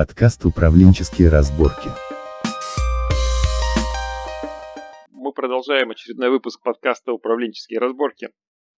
[0.00, 1.90] Подкаст «Управленческие разборки».
[5.10, 8.30] Мы продолжаем очередной выпуск подкаста «Управленческие разборки».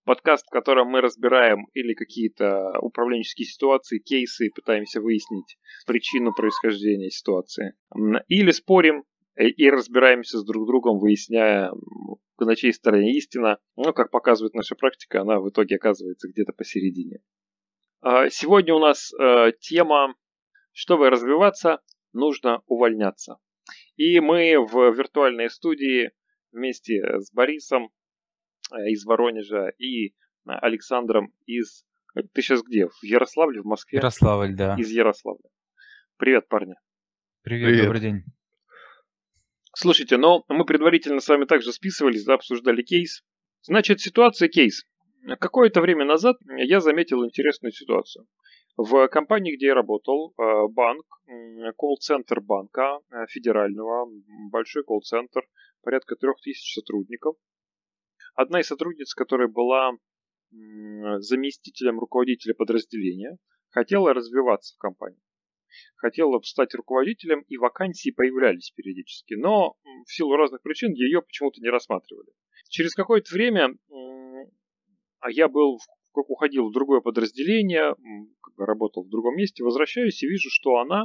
[0.04, 7.74] Подкаст, в котором мы разбираем или какие-то управленческие ситуации, кейсы, пытаемся выяснить причину происхождения ситуации.
[8.26, 9.04] Или спорим
[9.36, 11.70] и разбираемся с друг другом, выясняя,
[12.40, 13.58] на чьей стороне истина.
[13.76, 17.20] Но, как показывает наша практика, она в итоге оказывается где-то посередине.
[18.00, 20.16] А, сегодня у нас э, тема
[20.72, 21.80] чтобы развиваться,
[22.12, 23.36] нужно увольняться.
[23.96, 26.10] И мы в виртуальной студии
[26.50, 27.90] вместе с Борисом
[28.70, 30.12] э, из Воронежа и э,
[30.44, 31.84] Александром из...
[32.14, 32.88] Ты сейчас где?
[32.88, 33.98] В Ярославле, в Москве?
[33.98, 34.76] Ярославль, да.
[34.78, 35.48] Из Ярославля.
[36.16, 36.74] Привет, парни.
[37.42, 37.84] Привет, Привет.
[37.84, 38.24] добрый день.
[39.74, 43.24] Слушайте, но мы предварительно с вами также списывались, да, обсуждали кейс.
[43.62, 44.84] Значит, ситуация кейс.
[45.40, 48.26] Какое-то время назад я заметил интересную ситуацию.
[48.76, 51.04] В компании, где я работал, э, банк,
[51.76, 54.08] колл-центр банка э, федерального,
[54.50, 55.42] большой колл-центр,
[55.82, 57.36] порядка трех тысяч сотрудников.
[58.34, 59.92] Одна из сотрудниц, которая была
[60.50, 63.38] заместителем руководителя подразделения,
[63.70, 65.20] хотела развиваться в компании.
[65.96, 69.76] Хотела стать руководителем, и вакансии появлялись периодически, но
[70.06, 72.32] в силу разных причин ее почему-то не рассматривали.
[72.68, 73.74] Через какое-то время
[75.22, 75.78] а я был
[76.14, 77.94] уходил в другое подразделение,
[78.56, 81.04] работал в другом месте, возвращаюсь и вижу, что она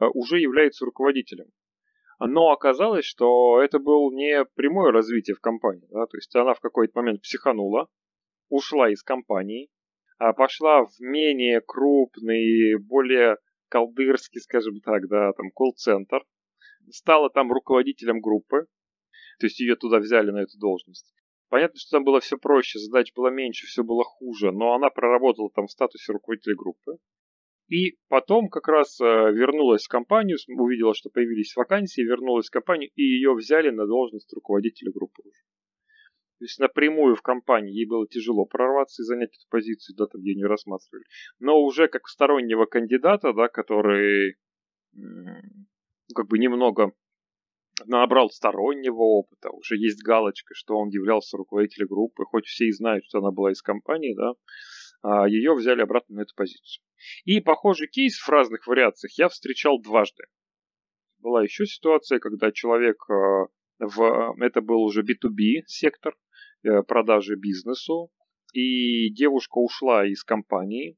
[0.00, 1.46] э, уже является руководителем.
[2.18, 5.88] Но оказалось, что это было не прямое развитие в компании.
[5.90, 6.06] Да?
[6.06, 7.88] То есть она в какой-то момент психанула,
[8.50, 9.70] ушла из компании,
[10.18, 13.38] а пошла в менее крупный, более
[13.70, 16.22] колдырский, скажем так, да, там, колл-центр,
[16.90, 18.66] стала там руководителем группы,
[19.38, 21.14] то есть ее туда взяли на эту должность.
[21.50, 25.50] Понятно, что там было все проще, задач было меньше, все было хуже, но она проработала
[25.50, 26.92] там в статусе руководителя группы.
[27.68, 32.90] И потом как раз э, вернулась в компанию, увидела, что появились вакансии, вернулась в компанию,
[32.94, 35.40] и ее взяли на должность руководителя группы уже.
[36.38, 40.22] То есть напрямую в компании ей было тяжело прорваться и занять эту позицию, да, там
[40.22, 41.04] ее не рассматривали.
[41.40, 44.36] Но уже как стороннего кандидата, да, который
[46.14, 46.92] как бы немного
[47.86, 53.04] набрал стороннего опыта, уже есть галочка, что он являлся руководителем группы, хоть все и знают,
[53.06, 54.32] что она была из компании, да,
[55.02, 56.84] а ее взяли обратно на эту позицию.
[57.24, 60.24] И похожий кейс в разных вариациях я встречал дважды.
[61.18, 63.46] Была еще ситуация, когда человек а,
[63.78, 64.36] в...
[64.40, 66.14] Это был уже B2B сектор
[66.62, 68.10] э, продажи бизнесу,
[68.52, 70.96] и девушка ушла из компании,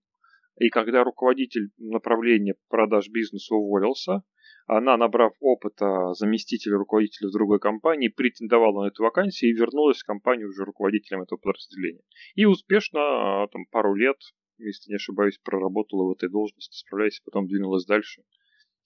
[0.59, 4.23] и когда руководитель направления продаж бизнеса уволился,
[4.67, 10.07] она, набрав опыта заместителя руководителя в другой компании, претендовала на эту вакансию и вернулась в
[10.07, 12.03] компанию уже руководителем этого подразделения.
[12.35, 14.17] И успешно, а, там, пару лет,
[14.59, 18.23] если не ошибаюсь, проработала в этой должности, справляясь, потом двинулась дальше,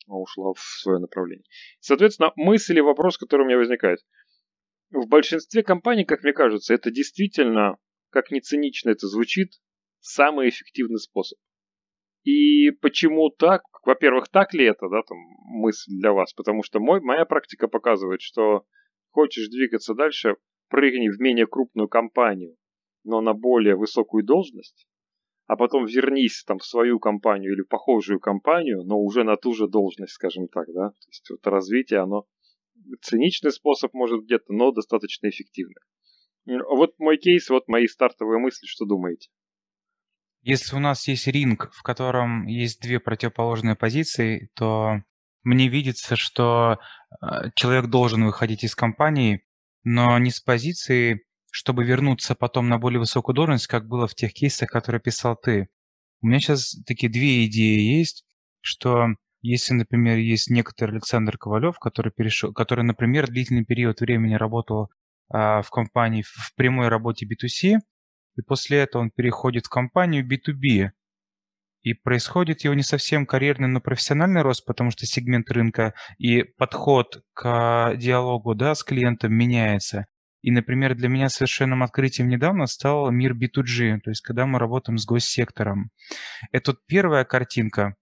[0.08, 1.44] а ушла в свое направление.
[1.80, 4.00] Соответственно, мысль и вопрос, который у меня возникает.
[4.90, 7.76] В большинстве компаний, как мне кажется, это действительно,
[8.10, 9.52] как не цинично это звучит,
[10.00, 11.38] самый эффективный способ.
[12.22, 13.62] И почему так?
[13.86, 16.32] Во-первых, так ли это, да, там, мысль для вас?
[16.32, 18.64] Потому что мой, моя практика показывает, что
[19.10, 20.34] хочешь двигаться дальше,
[20.68, 22.56] прыгни в менее крупную компанию,
[23.04, 24.88] но на более высокую должность,
[25.46, 29.68] а потом вернись там в свою компанию или похожую компанию, но уже на ту же
[29.68, 30.88] должность, скажем так, да.
[30.88, 32.26] То есть вот развитие, оно
[33.02, 35.80] циничный способ может где-то, но достаточно эффективный.
[36.44, 39.28] Вот мой кейс, вот мои стартовые мысли, что думаете?
[40.46, 45.02] Если у нас есть ринг, в котором есть две противоположные позиции, то
[45.42, 46.78] мне видится, что
[47.20, 49.42] э, человек должен выходить из компании,
[49.82, 54.32] но не с позиции, чтобы вернуться потом на более высокую должность, как было в тех
[54.32, 55.68] кейсах, которые писал ты.
[56.20, 58.24] У меня сейчас такие две идеи есть,
[58.60, 59.08] что
[59.42, 64.90] если, например, есть некоторый Александр Ковалев, который перешел, который, например, длительный период времени работал
[65.28, 67.80] а, в компании в прямой работе B2C,
[68.36, 70.90] и после этого он переходит в компанию B2B.
[71.82, 77.22] И происходит его не совсем карьерный, но профессиональный рост, потому что сегмент рынка и подход
[77.32, 80.06] к диалогу да, с клиентом меняется.
[80.42, 84.98] И, например, для меня совершенным открытием недавно стал мир B2G, то есть когда мы работаем
[84.98, 85.90] с госсектором.
[86.52, 87.94] Это вот первая картинка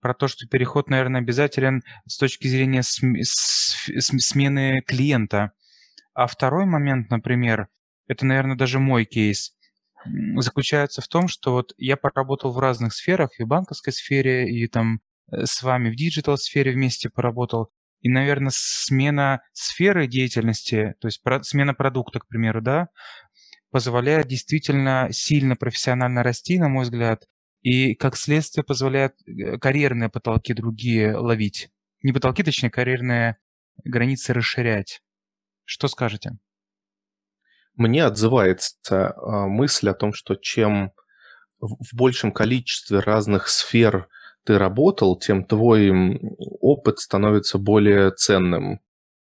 [0.00, 5.52] про то, что переход, наверное, обязателен с точки зрения см- смены клиента.
[6.14, 7.68] А второй момент, например,
[8.06, 9.53] это, наверное, даже мой кейс
[10.36, 14.66] заключается в том, что вот я поработал в разных сферах, и в банковской сфере, и
[14.66, 17.70] там э, с вами в digital сфере вместе поработал.
[18.00, 22.88] И, наверное, смена сферы деятельности, то есть смена продукта, к примеру, да,
[23.70, 27.24] позволяет действительно сильно профессионально расти, на мой взгляд,
[27.62, 31.70] и, как следствие, позволяет э, карьерные потолки другие ловить.
[32.02, 33.38] Не потолки, точнее, карьерные
[33.82, 35.00] границы расширять.
[35.64, 36.32] Что скажете?
[37.76, 40.92] Мне отзывается э, мысль о том, что чем
[41.60, 44.08] в большем количестве разных сфер
[44.44, 45.90] ты работал, тем твой
[46.60, 48.80] опыт становится более ценным.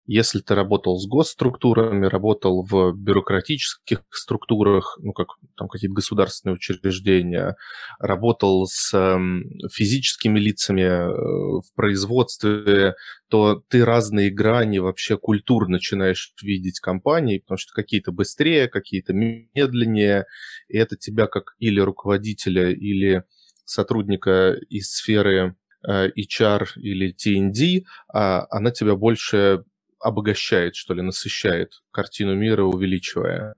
[0.06, 7.56] Если ты работал с госструктурами, работал в бюрократических структурах, ну, как там какие-то государственные учреждения,
[8.00, 12.96] работал с эм, физическими лицами э, в производстве,
[13.30, 20.26] то ты разные грани вообще культур начинаешь видеть компании, потому что какие-то быстрее, какие-то медленнее,
[20.68, 23.24] и это тебя как или руководителя, или
[23.64, 25.56] сотрудника из сферы
[25.88, 29.64] э, HR или TND, а она тебя больше
[30.04, 33.56] обогащает, что ли, насыщает картину мира, увеличивая.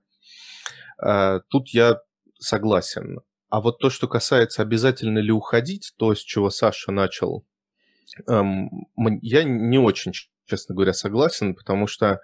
[0.98, 1.98] А, тут я
[2.38, 3.20] согласен.
[3.48, 7.46] А вот то, что касается обязательно ли уходить, то, с чего Саша начал,
[8.28, 8.68] эм,
[9.22, 10.12] я не очень,
[10.46, 12.20] честно говоря, согласен, потому что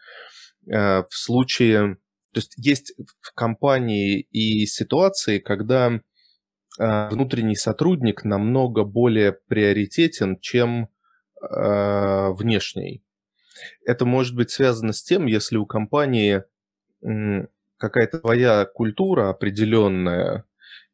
[0.66, 1.96] э, в случае...
[2.32, 10.88] То есть есть в компании и ситуации, когда э, внутренний сотрудник намного более приоритетен, чем
[11.40, 13.04] э, внешний.
[13.84, 16.44] Это может быть связано с тем, если у компании
[17.78, 20.44] какая-то твоя культура определенная,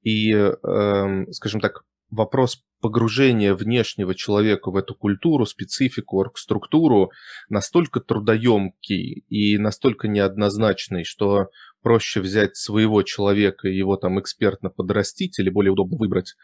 [0.03, 7.11] и, э, скажем так, вопрос погружения внешнего человека в эту культуру, специфику, оргструктуру
[7.49, 11.51] настолько трудоемкий и настолько неоднозначный, что
[11.83, 16.35] проще взять своего человека и его там экспертно подрастить или более удобно выбрать,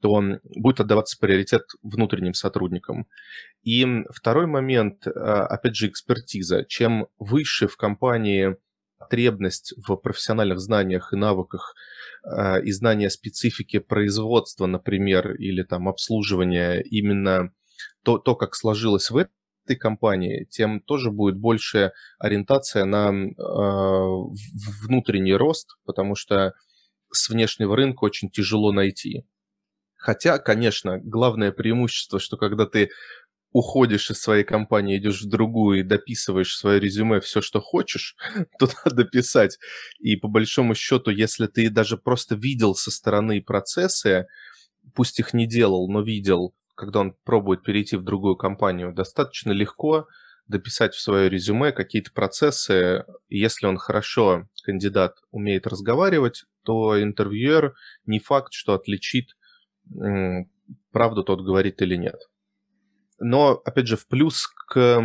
[0.00, 3.06] то он будет отдаваться приоритет внутренним сотрудникам.
[3.62, 6.64] И второй момент, а, опять же, экспертиза.
[6.68, 8.56] Чем выше в компании
[8.98, 11.74] потребность в профессиональных знаниях и навыках
[12.22, 17.52] а, и знания специфики производства, например, или там обслуживания, именно
[18.02, 19.16] то, то как сложилось в
[19.64, 23.32] этой компании, тем тоже будет больше ориентация на э,
[24.82, 26.52] внутренний рост, потому что
[27.10, 29.24] с внешнего рынка очень тяжело найти.
[29.96, 32.90] Хотя, конечно, главное преимущество, что когда ты
[33.52, 38.16] уходишь из своей компании, идешь в другую и дописываешь свое резюме все, что хочешь,
[38.58, 39.58] то надо писать.
[40.00, 44.26] И по большому счету, если ты даже просто видел со стороны процессы,
[44.92, 50.06] пусть их не делал, но видел, когда он пробует перейти в другую компанию, достаточно легко
[50.46, 53.04] дописать в свое резюме какие-то процессы.
[53.28, 57.74] Если он хорошо, кандидат, умеет разговаривать, то интервьюер
[58.06, 59.36] не факт, что отличит
[60.92, 62.20] правду тот говорит или нет.
[63.18, 65.02] Но, опять же, в плюс к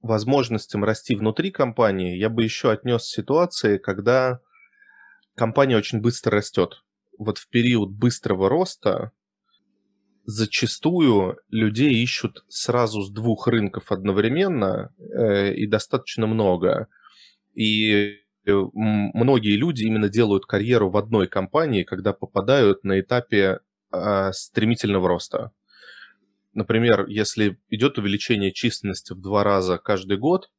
[0.00, 4.40] возможностям расти внутри компании я бы еще отнес ситуации, когда
[5.34, 6.82] компания очень быстро растет.
[7.18, 9.12] Вот в период быстрого роста
[10.24, 16.88] зачастую людей ищут сразу с двух рынков одновременно э, и достаточно много.
[17.54, 23.60] И Э, многие люди именно делают карьеру в одной компании, когда попадают на этапе
[23.92, 25.52] э, стремительного роста.
[26.52, 30.50] Например, если идет увеличение численности в два раза каждый год,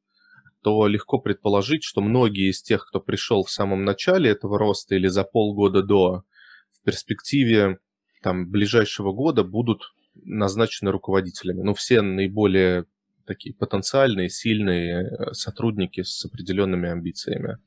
[0.62, 5.08] то легко предположить, что многие из тех, кто пришел в самом начале этого роста или
[5.08, 6.24] за полгода до,
[6.72, 7.78] в перспективе
[8.24, 11.60] там, ближайшего года будут назначены руководителями.
[11.60, 12.86] Ну, все наиболее
[13.26, 17.58] такие потенциальные, сильные э, сотрудники с определенными амбициями.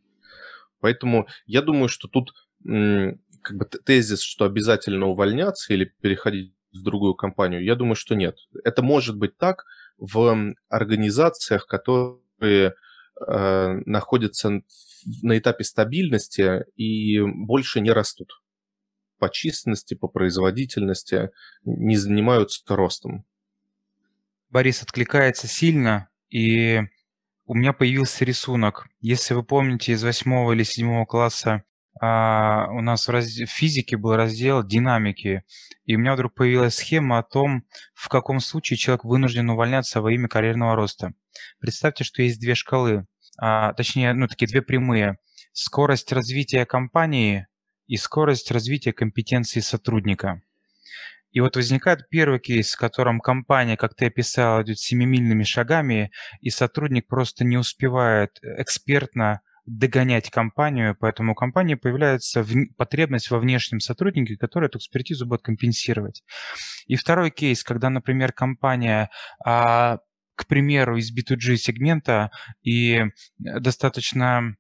[0.80, 2.34] Поэтому я думаю, что тут
[2.64, 8.38] как бы тезис, что обязательно увольняться или переходить в другую компанию, я думаю, что нет.
[8.64, 9.64] Это может быть так
[10.00, 12.74] в организациях, которые
[13.28, 14.62] э, находятся
[15.22, 18.32] на этапе стабильности и больше не растут
[19.18, 21.32] по численности, по производительности,
[21.64, 23.26] не занимаются ростом.
[24.50, 26.82] Борис откликается сильно, и
[27.46, 28.88] у меня появился рисунок.
[29.00, 31.64] Если вы помните, из восьмого или седьмого класса
[32.00, 33.28] а, у нас в, раз...
[33.28, 35.44] в физике был раздел динамики,
[35.86, 40.12] и у меня вдруг появилась схема о том, в каком случае человек вынужден увольняться во
[40.12, 41.14] имя карьерного роста.
[41.60, 43.06] Представьте, что есть две шкалы,
[43.40, 45.18] а, точнее, ну, такие две прямые.
[45.54, 47.47] Скорость развития компании
[47.88, 50.42] и скорость развития компетенции сотрудника.
[51.32, 56.50] И вот возникает первый кейс, в котором компания, как ты описал, идет семимильными шагами, и
[56.50, 62.54] сотрудник просто не успевает экспертно догонять компанию, поэтому у компании появляется в...
[62.78, 66.24] потребность во внешнем сотруднике, который эту экспертизу будет компенсировать.
[66.88, 69.10] И второй кейс, когда, например, компания
[69.46, 70.00] а,
[70.38, 73.06] к примеру, из B2G сегмента и
[73.40, 74.56] достаточно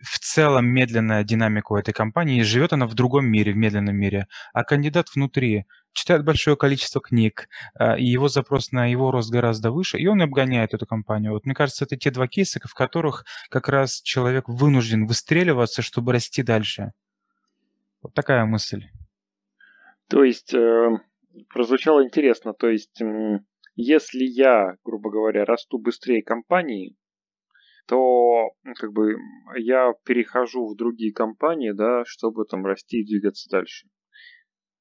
[0.00, 4.26] в целом медленная динамика у этой компании, живет она в другом мире, в медленном мире,
[4.52, 9.70] а кандидат внутри читает большое количество книг, э, и его запрос на его рост гораздо
[9.70, 11.32] выше, и он обгоняет эту компанию.
[11.32, 16.12] Вот мне кажется, это те два кейса, в которых как раз человек вынужден выстреливаться, чтобы
[16.12, 16.92] расти дальше.
[18.02, 18.84] Вот такая мысль.
[20.08, 20.90] То есть, э,
[21.52, 23.40] прозвучало интересно, то есть, э,
[23.74, 26.96] если я, грубо говоря, расту быстрее компании,
[27.88, 29.16] то как бы
[29.56, 33.88] я перехожу в другие компании, да, чтобы там расти и двигаться дальше.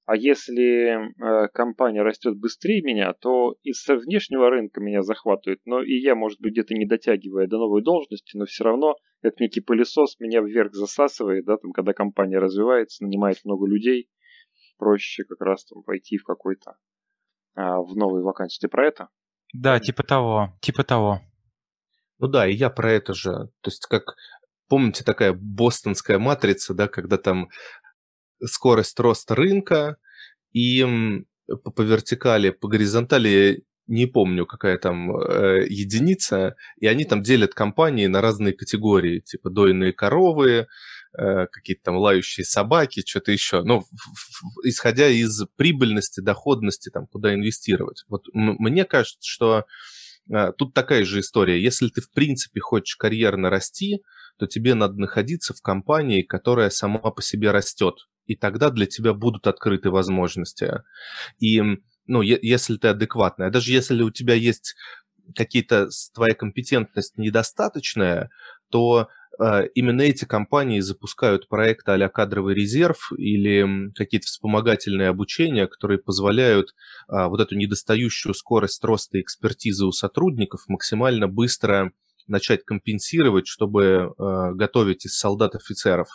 [0.06, 6.00] А если э, компания растет быстрее меня, то из внешнего рынка меня захватывает, но и
[6.00, 10.18] я, может быть, где-то не дотягивая до новой должности, но все равно, как некий пылесос,
[10.20, 14.10] меня вверх засасывает, да, там, когда компания развивается, нанимает много людей,
[14.78, 16.78] проще как раз там пойти в какой-то,
[17.56, 18.62] а, в новую вакансию.
[18.62, 19.10] Ты про это?
[19.54, 21.20] Да, типа того, типа того.
[22.20, 23.32] Ну да, и я про это же.
[23.62, 24.16] То есть как,
[24.68, 27.50] помните, такая бостонская матрица, да, когда там
[28.44, 29.98] скорость роста рынка
[30.52, 30.86] и
[31.76, 38.08] по, вертикали, по горизонтали не помню, какая там э, единица, и они там делят компании
[38.08, 40.68] на разные категории, типа дойные коровы,
[41.18, 43.64] э, какие-то там лающие собаки, что-то еще.
[43.64, 43.86] Ну,
[44.64, 48.04] исходя из прибыльности, доходности, там, куда инвестировать.
[48.10, 49.66] Вот мне кажется, что
[50.58, 51.62] тут такая же история.
[51.62, 54.02] Если ты, в принципе, хочешь карьерно расти,
[54.38, 57.96] то тебе надо находиться в компании, которая сама по себе растет
[58.28, 60.84] и тогда для тебя будут открыты возможности.
[61.40, 61.62] И,
[62.06, 64.76] ну, если ты адекватная, даже если у тебя есть
[65.36, 68.30] какие-то, твоя компетентность недостаточная,
[68.70, 69.08] то
[69.76, 76.70] именно эти компании запускают проекты а кадровый резерв или какие-то вспомогательные обучения, которые позволяют
[77.08, 81.92] э, вот эту недостающую скорость роста экспертизы у сотрудников максимально быстро
[82.28, 83.84] начать компенсировать, чтобы
[84.18, 86.08] э, готовить из солдат офицеров.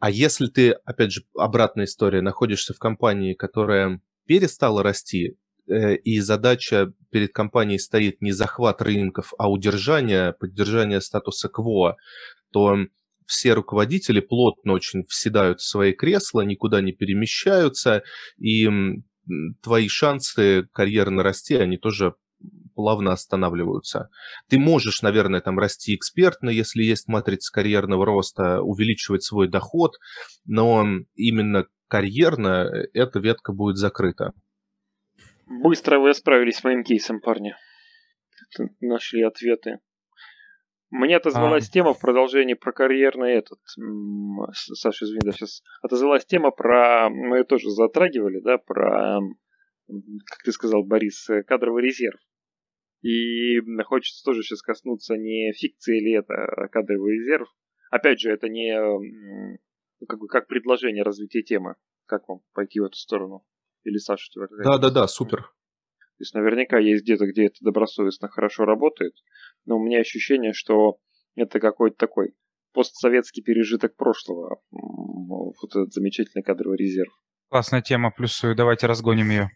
[0.00, 5.36] А если ты, опять же, обратная история, находишься в компании, которая перестала расти,
[5.68, 11.96] и задача перед компанией стоит не захват рынков, а удержание, поддержание статуса КВО,
[12.52, 12.76] то
[13.26, 18.02] все руководители плотно очень вседают в свои кресла, никуда не перемещаются,
[18.38, 18.68] и
[19.62, 22.14] твои шансы карьерно расти, они тоже
[22.74, 24.10] плавно останавливаются.
[24.48, 29.96] Ты можешь, наверное, там расти экспертно, если есть матрица карьерного роста, увеличивать свой доход,
[30.44, 34.32] но именно карьерно эта ветка будет закрыта.
[35.46, 37.54] Быстро вы справились с моим кейсом, парни.
[38.80, 39.80] Нашли ответы.
[40.90, 41.72] Мне отозвалась а...
[41.72, 43.60] тема в продолжении про карьерный этот.
[44.52, 47.08] Саша, извини, да, сейчас отозвалась тема про...
[47.10, 49.20] Мы ее тоже затрагивали, да, про,
[49.88, 52.20] как ты сказал, Борис, кадровый резерв.
[53.02, 57.48] И хочется тоже сейчас коснуться не фикции ли это, а кадровый резерв.
[57.90, 58.76] Опять же, это не
[60.08, 61.76] как, бы, как предложение развития темы.
[62.06, 63.44] Как вам пойти в эту сторону?
[63.86, 65.42] Или Саша, у тебя Да, да, да, супер.
[65.42, 69.14] То есть наверняка есть где-то, где это добросовестно хорошо работает,
[69.64, 70.98] но у меня ощущение, что
[71.34, 72.34] это какой-то такой
[72.72, 74.60] постсоветский пережиток прошлого.
[74.70, 77.12] Вот этот замечательный кадровый резерв.
[77.48, 79.50] Классная тема, плюсую, давайте разгоним ее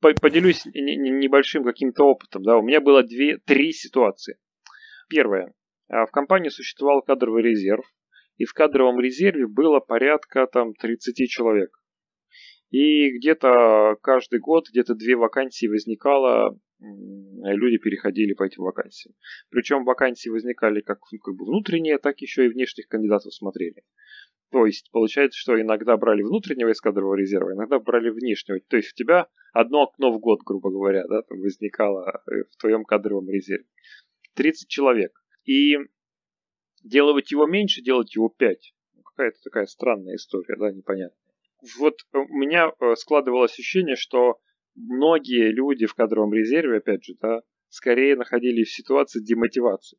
[0.00, 2.42] поделюсь небольшим каким-то опытом.
[2.42, 4.38] Да, у меня было две, три ситуации.
[5.08, 5.52] Первое.
[5.88, 7.84] А, в компании существовал кадровый резерв,
[8.36, 11.70] и в кадровом резерве было порядка там 30 человек.
[12.74, 19.14] И где-то каждый год где-то две вакансии возникало, люди переходили по этим вакансиям.
[19.48, 23.84] Причем вакансии возникали как, ну, как бы внутренние, так еще и внешних кандидатов смотрели.
[24.50, 28.58] То есть получается, что иногда брали внутреннего из кадрового резерва, иногда брали внешнего.
[28.66, 32.56] То есть у тебя одно окно в год, грубо говоря, да, там возникало э, в
[32.56, 33.66] твоем кадровом резерве.
[34.34, 35.12] 30 человек.
[35.44, 35.76] И
[36.82, 38.74] делать его меньше, делать его 5.
[38.94, 41.23] Ну, какая-то такая странная история, да, непонятная.
[41.78, 44.38] Вот у меня э, складывалось ощущение, что
[44.74, 49.98] многие люди в кадровом резерве, опять же, да, скорее находились в ситуации демотивации.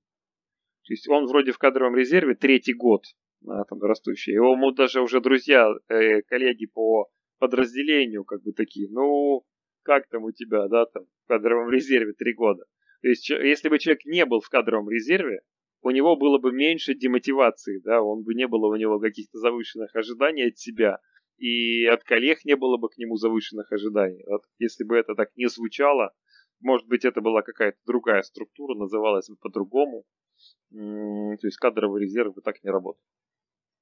[0.85, 3.03] То есть он вроде в кадровом резерве третий год,
[3.47, 4.35] а, там, растущие.
[4.35, 7.07] Его ему даже уже друзья, э, коллеги по
[7.39, 9.43] подразделению, как бы такие, ну,
[9.83, 12.63] как там у тебя, да, там, в кадровом резерве три года.
[13.01, 15.41] То есть, если бы человек не был в кадровом резерве,
[15.81, 19.95] у него было бы меньше демотивации, да, он бы не было у него каких-то завышенных
[19.95, 20.99] ожиданий от себя,
[21.37, 24.23] и от коллег не было бы к нему завышенных ожиданий.
[24.27, 26.13] Вот если бы это так не звучало,
[26.61, 30.05] может быть, это была какая-то другая структура, называлась бы по-другому.
[30.71, 33.01] То есть кадровый резерв бы так не работал.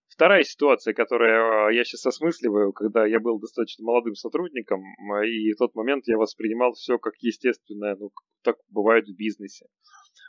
[0.07, 4.83] Вторая ситуация, которую э, я сейчас осмысливаю, когда я был достаточно молодым сотрудником,
[5.25, 8.11] и в тот момент я воспринимал все как естественное, ну,
[8.43, 9.65] так бывает в бизнесе.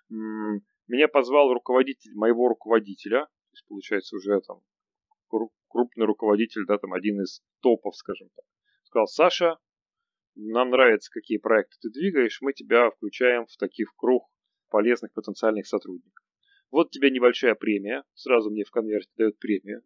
[0.09, 4.61] меня позвал руководитель моего руководителя, то есть, получается, уже там
[5.29, 8.45] крупный руководитель, да, там один из топов, скажем так.
[8.85, 9.59] Сказал, Саша,
[10.37, 14.29] нам нравится, какие проекты ты двигаешь, мы тебя включаем в таких круг
[14.69, 16.25] полезных потенциальных сотрудников.
[16.71, 19.83] Вот тебе небольшая премия, сразу мне в конверте дают премию.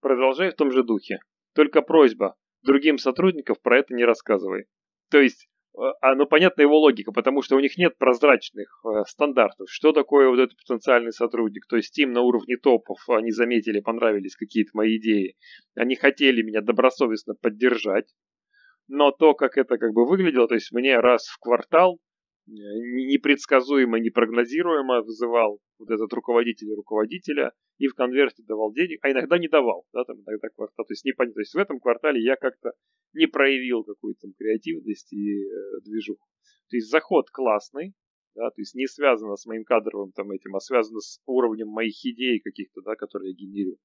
[0.00, 1.18] Продолжай в том же духе.
[1.54, 4.66] Только просьба, другим сотрудникам про это не рассказывай.
[5.10, 9.68] То есть а, ну, понятна его логика, потому что у них нет прозрачных э, стандартов.
[9.70, 11.66] Что такое вот этот потенциальный сотрудник?
[11.66, 15.36] То есть им на уровне топов они заметили, понравились какие-то мои идеи.
[15.74, 18.06] Они хотели меня добросовестно поддержать.
[18.88, 21.98] Но то, как это как бы выглядело, то есть мне раз в квартал
[22.46, 29.38] э, непредсказуемо, непрогнозируемо вызывал вот этот руководитель руководителя и в конверте давал денег, а иногда
[29.38, 32.36] не давал, да, там иногда квартал, то есть непонятно, то есть в этом квартале я
[32.36, 32.70] как-то
[33.16, 36.26] не проявил какую-то там креативность и э, движуху.
[36.68, 37.94] То есть заход классный,
[38.34, 41.96] да, то есть не связано с моим кадровым там этим, а связано с уровнем моих
[42.04, 43.78] идей каких-то, да, которые я генерирую.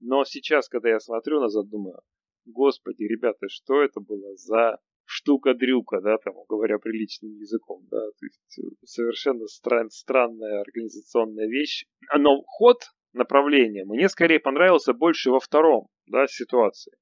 [0.00, 1.98] Но сейчас, когда я смотрю назад, думаю,
[2.46, 8.58] господи, ребята, что это было за штука-дрюка, да, там, говоря приличным языком, да, то есть
[8.58, 11.86] э, совершенно стран, странная организационная вещь.
[12.16, 16.92] Но ход направления мне скорее понравился больше во втором, да, ситуации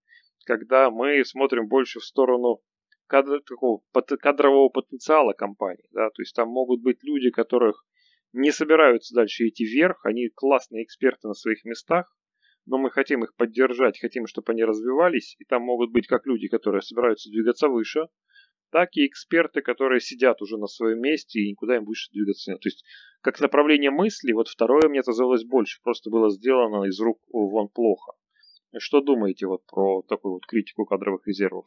[0.46, 2.60] когда мы смотрим больше в сторону
[3.06, 5.88] кадр, такого кадрового потенциала компании.
[5.90, 6.08] Да?
[6.10, 7.84] То есть там могут быть люди, которых
[8.32, 12.14] не собираются дальше идти вверх, они классные эксперты на своих местах,
[12.66, 16.48] но мы хотим их поддержать, хотим, чтобы они развивались, и там могут быть как люди,
[16.48, 18.08] которые собираются двигаться выше,
[18.70, 22.60] так и эксперты, которые сидят уже на своем месте и никуда им выше двигаться нет.
[22.60, 22.84] То есть,
[23.20, 28.12] как направление мысли, вот второе мне оказалось больше, просто было сделано из рук вон плохо.
[28.78, 31.66] Что думаете вот про такую вот критику кадровых резервов?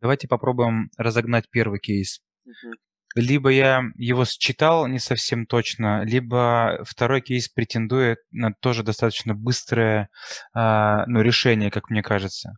[0.00, 2.20] Давайте попробуем разогнать первый кейс.
[2.44, 2.74] Угу.
[3.16, 10.10] Либо я его считал не совсем точно, либо второй кейс претендует на тоже достаточно быстрое
[10.54, 12.52] э, ну, решение, как мне кажется.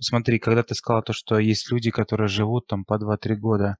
[0.00, 3.76] Смотри, когда ты сказала то, что есть люди, которые живут там по 2-3 года,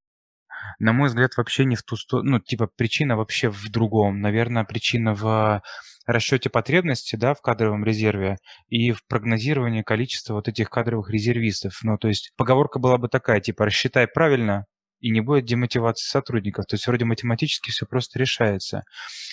[0.78, 4.20] на мой взгляд, вообще не в ту сторону, ну, типа, причина вообще в другом.
[4.20, 5.62] Наверное, причина в
[6.06, 8.36] расчете потребности, да, в кадровом резерве
[8.68, 11.78] и в прогнозировании количества вот этих кадровых резервистов.
[11.82, 14.66] Ну, то есть поговорка была бы такая, типа, рассчитай правильно,
[15.00, 16.66] и не будет демотивации сотрудников.
[16.66, 18.84] То есть вроде математически все просто решается.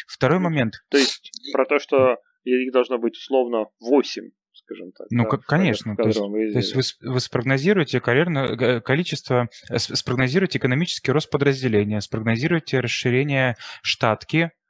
[0.08, 0.74] Второй момент.
[0.90, 4.32] То есть про то, что их должно быть условно 8
[4.72, 5.08] скажем так.
[5.10, 5.96] Ну, да, конечно.
[5.96, 13.56] То есть, то есть вы, вы спрогнозируете карьерное количество, спрогнозируете экономический рост подразделения, спрогнозируете расширение
[13.82, 14.61] штатки, Э,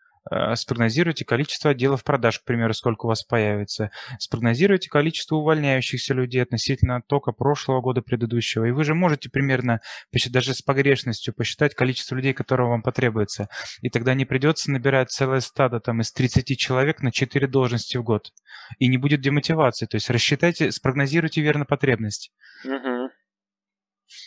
[0.55, 3.91] спрогнозируйте количество отделов продаж, к примеру, сколько у вас появится.
[4.19, 8.65] Спрогнозируйте количество увольняющихся людей относительно только прошлого года предыдущего.
[8.65, 9.81] И вы же можете примерно,
[10.29, 13.49] даже с погрешностью, посчитать количество людей, которого вам потребуется.
[13.81, 18.03] И тогда не придется набирать целое стадо там, из 30 человек на 4 должности в
[18.03, 18.31] год.
[18.79, 19.85] И не будет демотивации.
[19.85, 22.31] То есть рассчитайте, спрогнозируйте верно потребность.
[22.63, 23.09] Угу.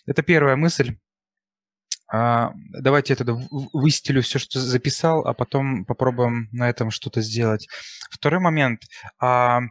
[0.06, 0.96] Это первая мысль.
[2.16, 3.36] А, давайте я тогда
[3.72, 7.66] выстелю все, что записал, а потом попробуем на этом что-то сделать.
[8.08, 8.82] Второй момент
[9.18, 9.62] а,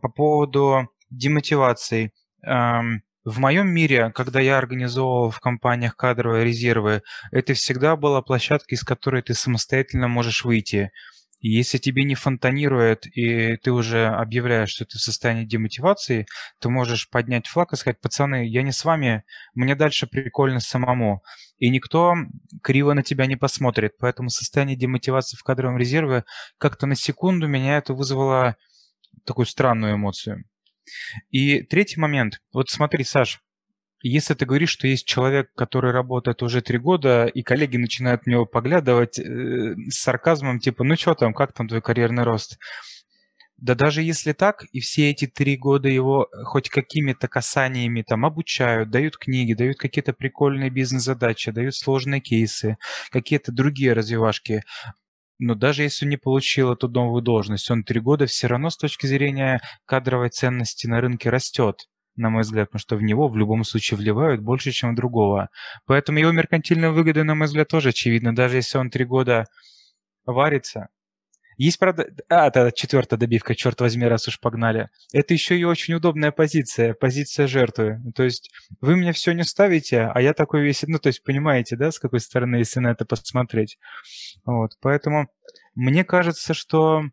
[0.00, 2.12] по поводу демотивации.
[2.42, 2.80] А,
[3.26, 8.82] в моем мире, когда я организовывал в компаниях кадровые резервы, это всегда была площадка, из
[8.82, 10.90] которой ты самостоятельно можешь выйти.
[11.40, 16.26] И если тебе не фонтанирует, и ты уже объявляешь, что ты в состоянии демотивации,
[16.58, 21.22] ты можешь поднять флаг и сказать, пацаны, я не с вами, мне дальше прикольно самому.
[21.58, 22.14] И никто
[22.62, 23.92] криво на тебя не посмотрит.
[23.98, 26.24] Поэтому состояние демотивации в кадровом резерве
[26.58, 28.56] как-то на секунду меня это вызвало
[29.24, 30.44] такую странную эмоцию.
[31.30, 32.40] И третий момент.
[32.52, 33.40] Вот смотри, Саш,
[34.02, 38.26] если ты говоришь, что есть человек, который работает уже три года, и коллеги начинают в
[38.26, 42.58] него поглядывать э, с сарказмом, типа, ну что там, как там твой карьерный рост?
[43.64, 48.90] Да даже если так, и все эти три года его хоть какими-то касаниями там обучают,
[48.90, 52.76] дают книги, дают какие-то прикольные бизнес-задачи, дают сложные кейсы,
[53.10, 54.64] какие-то другие развивашки,
[55.38, 58.76] но даже если он не получил эту новую должность, он три года все равно с
[58.76, 63.36] точки зрения кадровой ценности на рынке растет на мой взгляд, потому что в него в
[63.38, 65.48] любом случае вливают больше, чем в другого.
[65.86, 68.34] Поэтому его меркантильная выгода, на мой взгляд, тоже очевидна.
[68.36, 69.46] Даже если он три года
[70.26, 70.90] варится.
[71.56, 72.08] Есть, правда...
[72.28, 74.90] А, это четвертая добивка, черт возьми, раз уж погнали.
[75.12, 78.00] Это еще и очень удобная позиция, позиция жертвы.
[78.14, 80.82] То есть вы мне все не ставите, а я такой весь...
[80.86, 83.78] Ну, то есть понимаете, да, с какой стороны, если на это посмотреть.
[84.44, 85.28] Вот, поэтому
[85.74, 87.04] мне кажется, что...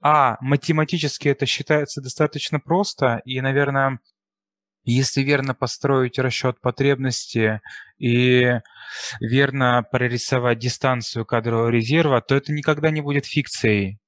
[0.00, 3.98] А, математически это считается достаточно просто, и, наверное,
[4.84, 7.60] Если верно построить расчет потребности
[7.98, 8.60] и
[9.20, 13.98] верно прорисовать дистанцию кадрового резерва, то это никогда не будет фикцией.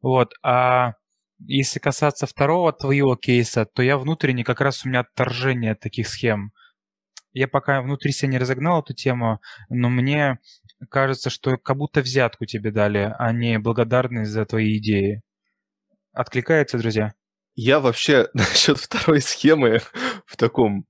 [0.00, 0.34] Вот.
[0.42, 0.94] А
[1.38, 6.08] если касаться второго твоего кейса, то я внутренне как раз у меня отторжение от таких
[6.08, 6.52] схем.
[7.32, 10.38] Я пока внутри себя не разогнал эту тему, но мне
[10.90, 15.22] кажется, что как будто взятку тебе дали, а не благодарность за твои идеи.
[16.12, 17.14] Откликается, друзья?
[17.54, 19.80] Я вообще насчет второй схемы
[20.26, 20.86] в таком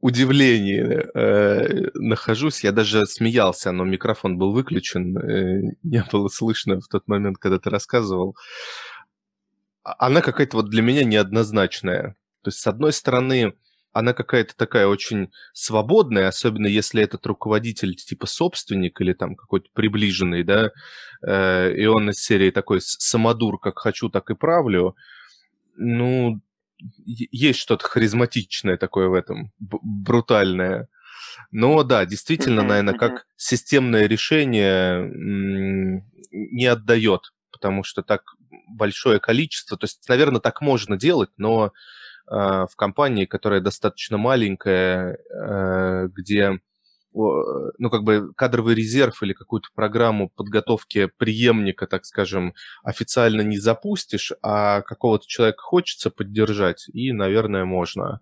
[0.00, 0.82] удивлении
[1.14, 2.64] э, нахожусь.
[2.64, 7.58] Я даже смеялся, но микрофон был выключен, э, не было слышно в тот момент, когда
[7.58, 8.36] ты рассказывал.
[9.82, 12.16] А, она какая-то вот для меня неоднозначная.
[12.42, 13.54] То есть, с одной стороны,
[13.92, 20.44] она какая-то такая очень свободная, особенно если этот руководитель типа собственник или там какой-то приближенный,
[20.44, 20.70] да,
[21.26, 24.94] э, и он из серии такой самодур, как хочу, так и правлю.
[25.76, 26.40] Ну,
[26.78, 30.88] есть что-то харизматичное такое в этом, брутальное.
[31.50, 35.10] Но да, действительно, наверное, как системное решение
[36.30, 38.22] не отдает, потому что так
[38.68, 41.72] большое количество, то есть, наверное, так можно делать, но
[42.26, 46.58] а, в компании, которая достаточно маленькая, э, где
[47.16, 54.32] ну, как бы кадровый резерв или какую-то программу подготовки преемника, так скажем, официально не запустишь,
[54.42, 58.20] а какого-то человека хочется поддержать, и, наверное, можно.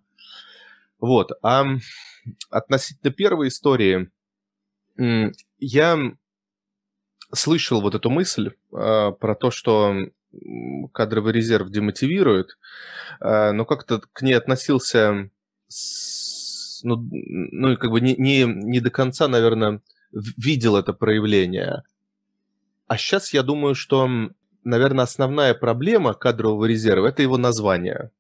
[1.00, 1.32] Вот.
[1.42, 1.64] А
[2.50, 4.10] относительно первой истории,
[5.58, 5.98] я
[7.32, 9.94] слышал вот эту мысль э, про то, что
[10.92, 12.56] кадровый резерв демотивирует,
[13.20, 15.30] э, но как-то к ней относился
[15.66, 16.23] с,
[16.84, 19.80] ну, ну, как бы не, не, не до конца, наверное,
[20.12, 21.82] видел это проявление.
[22.86, 24.08] А сейчас я думаю, что,
[24.62, 28.10] наверное, основная проблема кадрового резерва– это его название.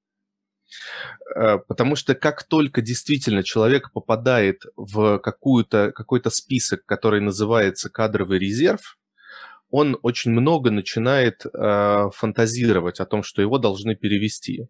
[1.36, 8.38] Э, потому что как только действительно человек попадает в какую-то, какой-то список, который называется кадровый
[8.38, 8.98] резерв,
[9.70, 14.68] он очень много начинает э, фантазировать о том, что его должны перевести.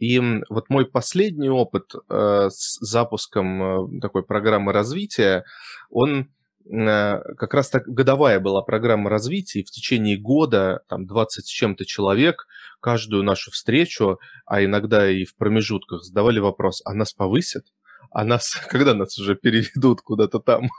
[0.00, 5.44] И вот мой последний опыт э, с запуском э, такой программы развития,
[5.90, 6.30] он
[6.64, 11.48] э, как раз так годовая была программа развития, и в течение года там 20 с
[11.48, 12.46] чем-то человек
[12.80, 17.66] каждую нашу встречу, а иногда и в промежутках задавали вопрос, а нас повысят?
[18.12, 20.70] а нас, когда нас уже переведут куда-то там.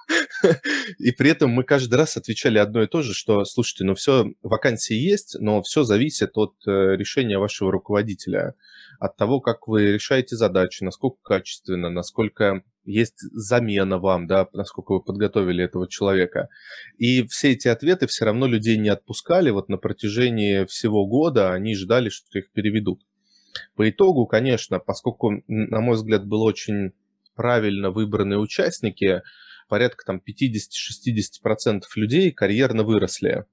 [0.97, 4.34] И при этом мы каждый раз отвечали одно и то же, что, слушайте, ну все,
[4.41, 8.55] вакансии есть, но все зависит от решения вашего руководителя,
[9.01, 15.01] от того, как вы решаете задачи, насколько качественно, насколько есть замена вам, да, насколько вы
[15.01, 16.49] подготовили этого человека.
[16.99, 19.49] И все эти ответы все равно людей не отпускали.
[19.49, 23.01] Вот на протяжении всего года они ждали, что их переведут.
[23.75, 26.91] По итогу, конечно, поскольку, на мой взгляд, было очень
[27.33, 29.23] правильно выбранные участники,
[29.67, 33.45] порядка там 50-60% людей карьерно выросли,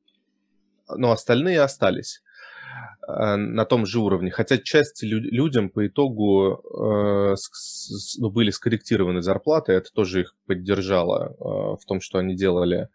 [0.95, 2.21] но остальные остались
[3.07, 4.31] на том же уровне.
[4.31, 6.63] Хотя часть лю- людям по итогу
[7.33, 11.43] э, с, ну, были скорректированы зарплаты, это тоже их поддержало э,
[11.81, 12.89] в том, что они делали.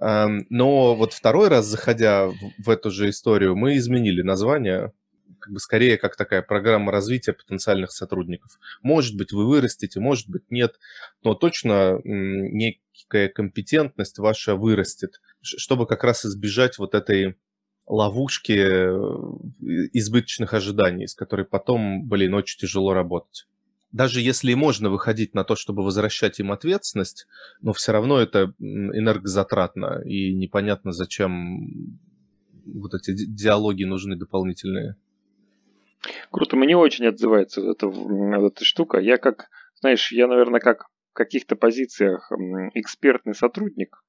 [0.00, 4.92] Э, но вот второй раз, заходя в, в эту же историю, мы изменили название
[5.38, 8.58] как бы скорее как такая программа развития потенциальных сотрудников.
[8.82, 10.78] Может быть, вы вырастете, может быть, нет,
[11.22, 17.36] но точно некая компетентность ваша вырастет, чтобы как раз избежать вот этой
[17.86, 23.46] ловушки э, избыточных ожиданий, с которой потом, блин, очень тяжело работать.
[23.92, 27.26] Даже если можно выходить на то, чтобы возвращать им ответственность,
[27.60, 31.98] но все равно это энергозатратно, и непонятно, зачем
[32.64, 34.96] вот эти диалоги нужны дополнительные.
[36.30, 38.98] Круто, мне очень отзывается эта, эта штука.
[38.98, 39.48] Я как,
[39.80, 42.30] знаешь, я, наверное, как в каких-то позициях
[42.74, 44.02] экспертный сотрудник,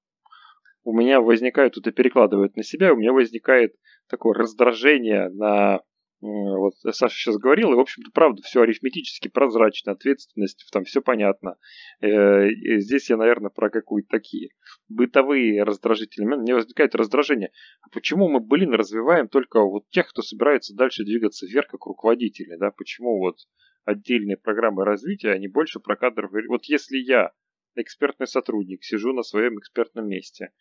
[0.84, 3.76] у меня возникает, тут и перекладывает на себя, у меня возникает
[4.08, 5.82] такое раздражение на
[6.22, 11.58] вот Саша сейчас говорил, и, в общем-то, правда, все арифметически прозрачно, ответственность, там все понятно.
[12.00, 14.50] Э, здесь я, наверное, про какую-то такие
[14.88, 16.24] бытовые раздражители.
[16.24, 17.52] Мне возникает раздражение.
[17.82, 22.56] А почему мы, блин, развиваем только вот тех, кто собирается дальше двигаться вверх, как руководители,
[22.56, 22.70] да?
[22.70, 23.38] Почему вот
[23.86, 26.48] отдельные программы развития, они больше про кадровые...
[26.48, 27.32] Вот если я
[27.76, 30.52] экспертный сотрудник, сижу на своем экспертном месте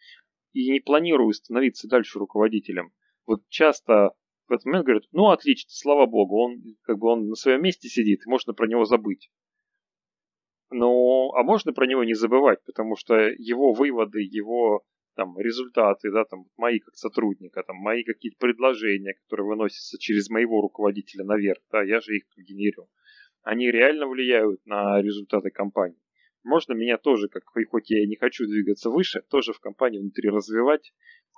[0.53, 2.93] и не планирую становиться дальше руководителем,
[3.27, 4.13] вот часто
[4.49, 7.89] в этот момент говорят, ну отлично, слава богу, он как бы он на своем месте
[7.89, 9.31] сидит, можно про него забыть.
[10.71, 14.85] Ну, а можно про него не забывать, потому что его выводы, его
[15.17, 20.61] там результаты, да, там мои как сотрудника, там мои какие-то предложения, которые выносятся через моего
[20.61, 22.89] руководителя наверх, да, я же их генерю.
[23.43, 25.99] они реально влияют на результаты компании.
[26.43, 30.31] Можно меня тоже, как хоть я и не хочу двигаться выше, тоже в компании внутри
[30.31, 30.93] развивать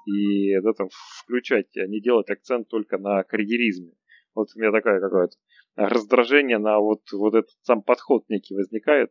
[0.06, 0.88] и да, там,
[1.22, 3.92] включать, а не делать акцент только на карьеризме.
[4.34, 5.36] Вот у меня такая какая-то
[5.76, 9.10] раздражение на вот, вот этот сам подход некий возникает.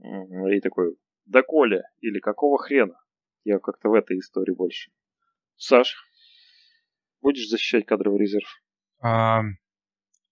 [0.00, 2.98] И такой, да Коля, или какого хрена?
[3.44, 4.90] Я как-то в этой истории больше.
[5.56, 5.96] Саш,
[7.20, 8.48] будешь защищать кадровый резерв?
[9.00, 9.42] А,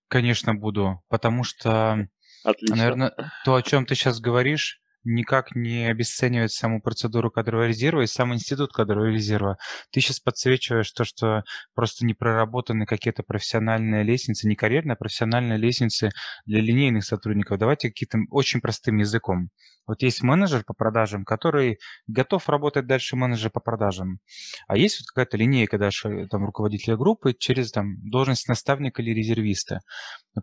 [0.09, 2.09] конечно, буду, потому что,
[2.45, 2.77] Отлично.
[2.77, 8.07] наверное, то, о чем ты сейчас говоришь, никак не обесценивает саму процедуру кадрового резерва и
[8.07, 9.57] сам институт кадрового резерва.
[9.91, 15.59] Ты сейчас подсвечиваешь то, что просто не проработаны какие-то профессиональные лестницы, не карьерные, а профессиональные
[15.59, 16.11] лестницы
[16.45, 17.59] для линейных сотрудников.
[17.59, 19.51] Давайте каким-то очень простым языком.
[19.87, 24.19] Вот есть менеджер по продажам, который готов работать дальше менеджер по продажам.
[24.67, 29.81] А есть вот какая-то линейка дальше там, руководителя группы через там, должность наставника или резервиста.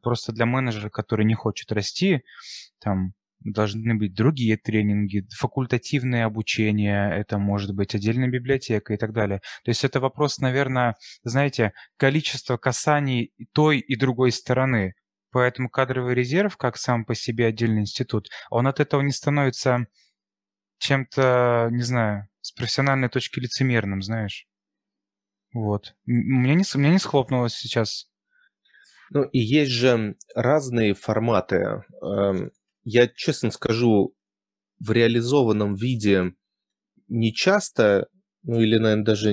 [0.02, 2.22] Просто для менеджера, который не хочет расти,
[2.80, 9.40] там, должны быть другие тренинги, факультативное обучение, это может быть отдельная библиотека и так далее.
[9.64, 14.94] То есть это вопрос, наверное, знаете, количества касаний той и другой стороны.
[15.32, 19.88] Поэтому кадровый резерв, как сам по себе отдельный институт, он от этого не становится
[20.78, 24.48] чем-то, не знаю, с профессиональной точки лицемерным, знаешь.
[25.54, 25.96] Вот.
[26.06, 28.10] У меня не, у меня не схлопнулось сейчас.
[29.12, 31.84] Ну и есть же разные форматы.
[32.84, 34.14] Я честно скажу,
[34.80, 36.34] в реализованном виде
[37.08, 38.08] не часто,
[38.44, 39.32] ну или, наверное, даже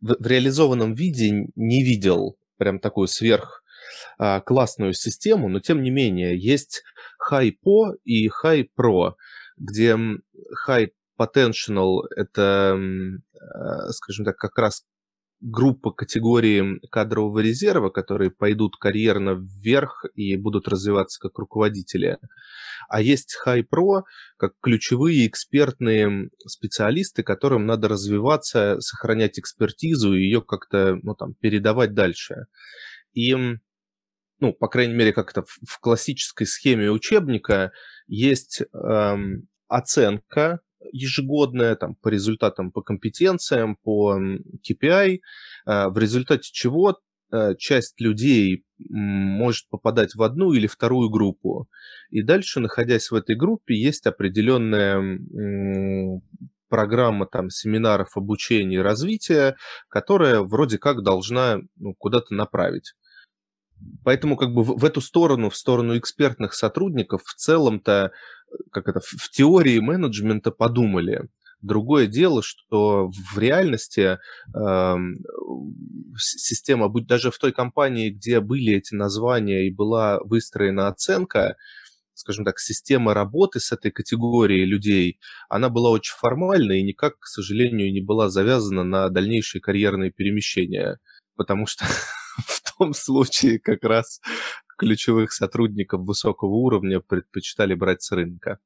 [0.00, 3.62] в, в реализованном виде не видел прям такую сверх
[4.18, 6.82] а, классную систему, но тем не менее есть
[7.30, 9.14] High Po и High Pro,
[9.56, 9.96] где
[10.68, 12.78] High Potential это,
[13.40, 14.84] а, скажем так, как раз
[15.40, 22.18] группа категории кадрового резерва, которые пойдут карьерно вверх и будут развиваться как руководители.
[22.88, 24.02] А есть High Pro
[24.36, 31.94] как ключевые экспертные специалисты, которым надо развиваться, сохранять экспертизу и ее как-то ну, там, передавать
[31.94, 32.46] дальше.
[33.12, 33.34] И
[34.40, 37.72] ну, по крайней мере, как-то в классической схеме учебника
[38.06, 40.60] есть эм, оценка
[40.92, 45.20] ежегодная там, по результатам, по компетенциям, по KPI,
[45.66, 46.98] э, в результате чего
[47.32, 51.68] э, часть людей может попадать в одну или вторую группу.
[52.10, 55.20] И дальше, находясь в этой группе, есть определенная
[56.68, 59.54] программа там, семинаров обучения и развития,
[59.88, 62.94] которая вроде как должна ну, куда-то направить.
[64.04, 68.12] Поэтому как бы в, в эту сторону, в сторону экспертных сотрудников, в целом-то
[68.70, 71.28] как это, в теории менеджмента подумали.
[71.60, 74.18] Другое дело, что в реальности
[74.54, 74.96] э,
[76.18, 81.56] система, будь даже в той компании, где были эти названия и была выстроена оценка,
[82.12, 85.18] скажем так, система работы с этой категорией людей,
[85.48, 90.98] она была очень формальной и никак, к сожалению, не была завязана на дальнейшие карьерные перемещения.
[91.34, 91.86] Потому что
[92.46, 94.20] в том случае как раз
[94.78, 98.58] ключевых сотрудников высокого уровня предпочитали брать с рынка.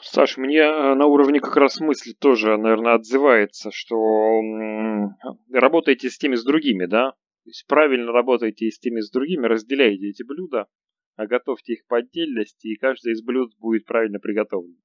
[0.00, 3.96] Саш, мне э, на уровне как раз мысли тоже, наверное, отзывается, что
[5.52, 7.12] работаете с теми с другими, да?
[7.12, 10.66] То есть правильно работаете с теми с другими, разделяете эти блюда,
[11.16, 14.78] а готовьте их по отдельности, и каждое из блюд будет правильно приготовлено.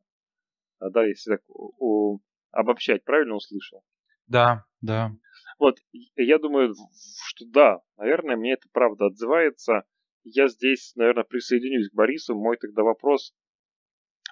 [0.79, 2.19] А, да, если так у,
[2.51, 3.81] обобщать, правильно услышал?
[4.27, 5.11] Да, да.
[5.59, 5.79] Вот,
[6.15, 9.83] я думаю, что да, наверное, мне это правда отзывается.
[10.23, 12.35] Я здесь, наверное, присоединюсь к Борису.
[12.35, 13.33] Мой тогда вопрос,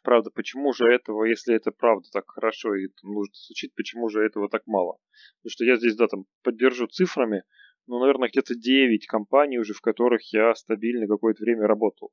[0.04, 4.50] правда, почему же этого, если это правда так хорошо и нужно звучит, почему же этого
[4.50, 4.98] так мало?
[5.40, 7.44] Потому что я здесь, да, там, поддержу цифрами,
[7.88, 12.12] ну, наверное, где-то 9 компаний уже, в которых я стабильно какое-то время работал.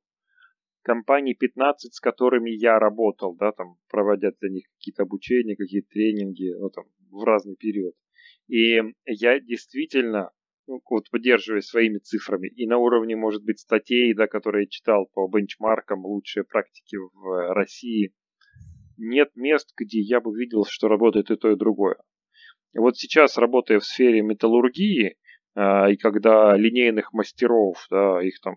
[0.81, 6.51] Компаний 15, с которыми я работал, да, там, проводя для них какие-то обучения, какие-то тренинги,
[6.59, 7.93] ну, там, в разный период.
[8.47, 10.31] И я действительно
[10.67, 15.07] ну, вот поддерживаясь своими цифрами, и на уровне, может быть, статей, да, которые я читал
[15.13, 18.13] по бенчмаркам лучшие практики в России,
[18.97, 21.97] нет мест, где я бы видел, что работает и то, и другое.
[22.73, 25.17] Вот сейчас, работая в сфере металлургии,
[25.55, 28.55] а, и когда линейных мастеров, да, их там,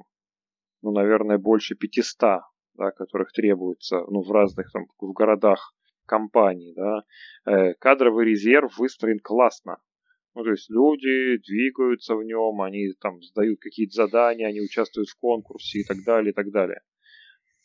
[0.83, 2.43] ну, наверное, больше 500,
[2.75, 5.75] да, которых требуется, ну, в разных там, в городах
[6.07, 7.05] компаний, да,
[7.47, 9.79] э, кадровый резерв выстроен классно.
[10.35, 15.19] Ну, то есть люди двигаются в нем, они там сдают какие-то задания, они участвуют в
[15.19, 16.81] конкурсе и так далее, и так далее.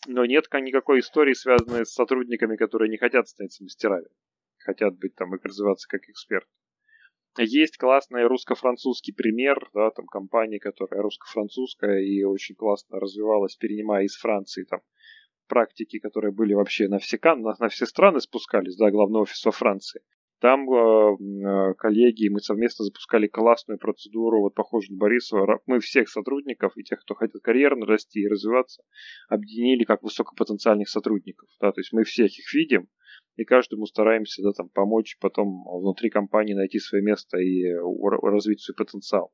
[0.08, 4.08] Но нет никакой истории, связанной с сотрудниками, которые не хотят становиться мастерами.
[4.60, 6.48] Хотят быть там и развиваться как эксперт.
[7.38, 14.18] Есть классный русско-французский пример, да, там компания, которая русско-французская и очень классно развивалась, перенимая из
[14.18, 14.82] Франции там
[15.52, 19.52] практики, которые были вообще на все, на, на все страны спускались, да, главный офис во
[19.52, 20.02] Франции.
[20.40, 25.60] Там э, э, коллеги, мы совместно запускали классную процедуру, вот похожую на Борисова.
[25.66, 28.82] Мы всех сотрудников и тех, кто хотят карьерно расти и развиваться,
[29.28, 31.50] объединили как высокопотенциальных сотрудников.
[31.60, 32.88] Да, то есть мы всех их видим,
[33.36, 37.66] и каждому стараемся да, там, помочь потом внутри компании найти свое место и
[38.22, 39.34] развить свой потенциал.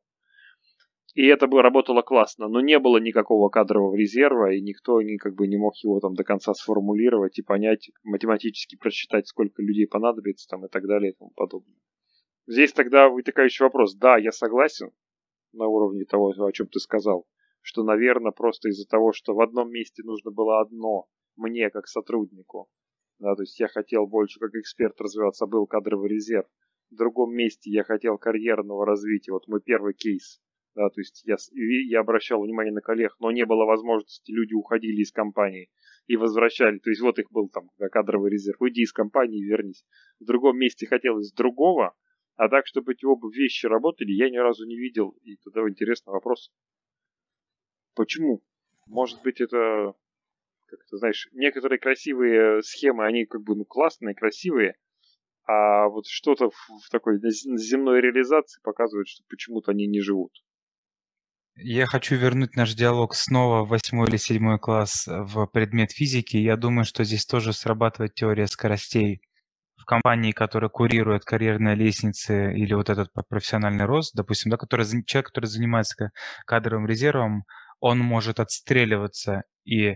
[1.17, 5.33] И это бы работало классно, но не было никакого кадрового резерва, и никто не, как
[5.33, 10.47] бы, не мог его там до конца сформулировать и понять, математически просчитать, сколько людей понадобится
[10.47, 11.79] там, и так далее и тому подобное.
[12.45, 13.95] Здесь тогда вытекающий вопрос.
[13.95, 14.91] Да, я согласен
[15.53, 17.25] на уровне того, о чем ты сказал,
[17.61, 22.69] что, наверное, просто из-за того, что в одном месте нужно было одно, мне как сотруднику,
[23.17, 26.45] да, то есть я хотел больше как эксперт развиваться, был кадровый резерв.
[26.91, 29.31] В другом месте я хотел карьерного развития.
[29.31, 30.39] Вот мой первый кейс.
[30.77, 35.01] Да, то есть я, я обращал внимание на коллег, но не было возможности, люди уходили
[35.01, 35.71] из компании
[36.05, 36.77] и возвращали.
[36.77, 38.61] То есть вот их был там кадровый резерв.
[38.61, 39.83] Уйди из компании и вернись.
[40.19, 41.95] В другом месте хотелось другого,
[42.35, 45.17] а так, чтобы эти оба вещи работали, я ни разу не видел.
[45.23, 46.51] И тогда интересный вопрос.
[47.95, 48.43] Почему?
[48.85, 49.95] Может быть, это
[50.67, 54.75] как ты знаешь, некоторые красивые схемы, они как бы ну, классные, красивые,
[55.47, 60.33] а вот что-то в, в такой земной реализации показывает, что почему-то они не живут.
[61.59, 66.37] Я хочу вернуть наш диалог снова в восьмой или седьмой класс в предмет физики.
[66.37, 69.21] Я думаю, что здесь тоже срабатывает теория скоростей.
[69.75, 75.27] В компании, которая курирует карьерные лестницы или вот этот профессиональный рост, допустим, да, который, человек,
[75.27, 76.11] который занимается
[76.45, 77.43] кадровым резервом,
[77.79, 79.95] он может отстреливаться и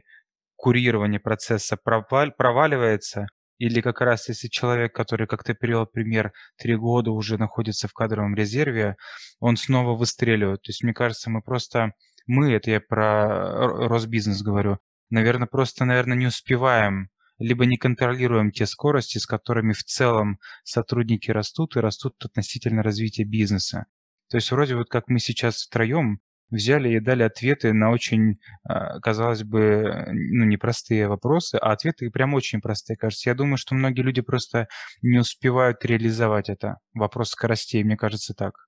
[0.56, 3.28] курирование процесса проваливается,
[3.62, 7.94] или как раз если человек, который, как ты привел пример, три года уже находится в
[7.94, 8.96] кадровом резерве,
[9.40, 10.64] он снова выстреливает.
[10.64, 11.94] То есть, мне кажется, мы просто,
[12.26, 14.80] мы, это я про Росбизнес говорю,
[15.12, 21.30] наверное, просто, наверное, не успеваем либо не контролируем те скорости, с которыми в целом сотрудники
[21.32, 23.86] растут и растут относительно развития бизнеса.
[24.30, 26.20] То есть вроде вот как мы сейчас втроем
[26.52, 32.34] взяли и дали ответы на очень, а, казалось бы, ну, непростые вопросы, а ответы прям
[32.34, 33.30] очень простые, кажется.
[33.30, 34.68] Я думаю, что многие люди просто
[35.02, 36.78] не успевают реализовать это.
[36.94, 38.68] Вопрос скоростей, мне кажется, так.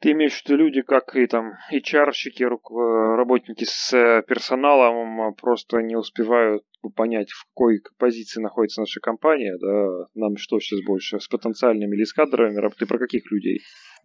[0.00, 5.96] Ты имеешь в виду люди, как и там HR-щики, работники с э, персоналом просто не
[5.96, 11.96] успевают понять, в какой позиции находится наша компания, да, нам что сейчас больше, с потенциальными
[11.96, 13.60] или с кадровыми, ты про каких людей?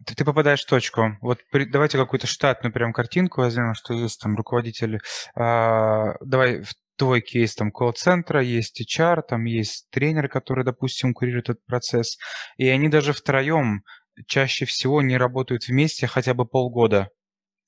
[0.06, 1.16] Ты, ты попадаешь в точку.
[1.20, 4.98] Вот при, давайте какую-то штатную прям картинку возьмем, что есть там руководитель,
[5.34, 11.48] а, давай в твой кейс там колл-центра, есть HR, там есть тренер, который, допустим, курирует
[11.48, 12.18] этот процесс,
[12.58, 13.82] и они даже втроем
[14.26, 17.08] чаще всего не работают вместе хотя бы полгода.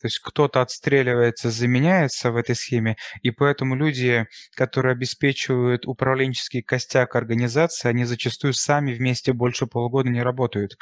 [0.02, 7.14] То есть кто-то отстреливается, заменяется в этой схеме, и поэтому люди, которые обеспечивают управленческий костяк
[7.14, 10.72] организации, они зачастую сами вместе больше полгода не работают.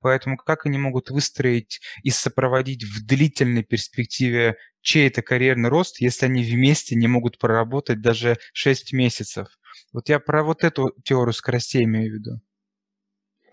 [0.00, 6.42] Поэтому как они могут выстроить и сопроводить в длительной перспективе чей-то карьерный рост, если они
[6.42, 9.48] вместе не могут проработать даже 6 месяцев?
[9.92, 12.40] Вот я про вот эту теорию скоростей имею в виду.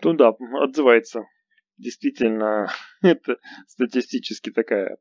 [0.02, 1.24] Ну да, отзывается
[1.78, 2.68] действительно
[3.02, 4.98] это статистически такая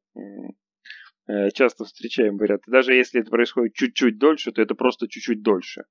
[1.28, 2.62] э, часто встречаем говорят.
[2.68, 5.84] Даже если это происходит чуть-чуть дольше, то это просто чуть-чуть дольше.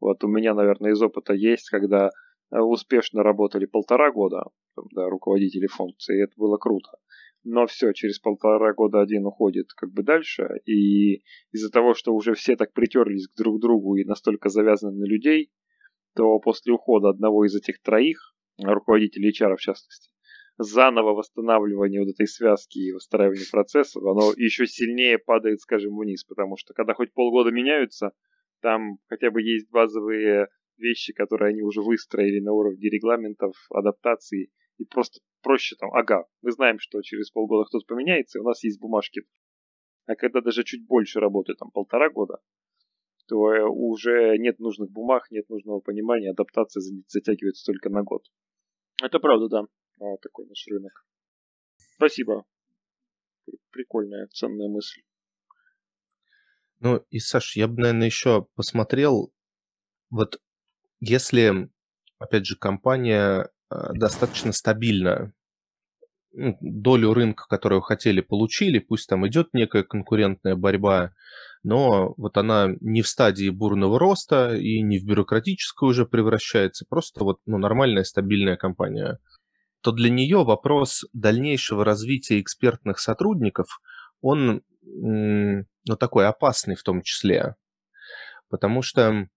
[0.00, 2.10] Вот у меня, наверное, из опыта есть, когда
[2.50, 4.44] э, успешно работали полтора года,
[4.92, 6.90] да, руководители функции, и это было круто.
[7.44, 12.32] Но все, через полтора года один уходит как бы дальше, и из-за того, что уже
[12.32, 15.50] все так притерлись к друг другу и настолько завязаны на людей,
[16.16, 20.10] то после ухода одного из этих троих, руководителей HR в частности,
[20.58, 26.56] заново восстанавливание вот этой связки и выстраивание процессов, оно еще сильнее падает, скажем, вниз, потому
[26.56, 28.12] что когда хоть полгода меняются,
[28.60, 34.84] там хотя бы есть базовые вещи, которые они уже выстроили на уровне регламентов, адаптации, и
[34.84, 38.80] просто проще там, ага, мы знаем, что через полгода кто-то поменяется, и у нас есть
[38.80, 39.22] бумажки.
[40.06, 42.38] А когда даже чуть больше работает, там полтора года,
[43.26, 48.22] то э, уже нет нужных бумаг, нет нужного понимания, адаптация затягивается только на год.
[49.02, 49.62] Это правда, да.
[50.00, 51.06] А, такой наш рынок.
[51.96, 52.44] Спасибо.
[53.70, 55.02] Прикольная, ценная мысль.
[56.80, 59.32] Ну и, Саш, я бы, наверное, еще посмотрел,
[60.10, 60.40] вот
[61.00, 61.70] если,
[62.18, 65.32] опять же, компания а, достаточно стабильная,
[66.32, 71.14] ну, долю рынка, которую хотели, получили, пусть там идет некая конкурентная борьба,
[71.62, 77.24] но вот она не в стадии бурного роста и не в бюрократическую уже превращается, просто
[77.24, 79.20] вот ну, нормальная стабильная компания–
[79.84, 83.82] то для нее вопрос дальнейшего развития экспертных сотрудников,
[84.22, 85.66] он ну,
[86.00, 87.56] такой опасный в том числе.
[88.48, 89.28] Потому что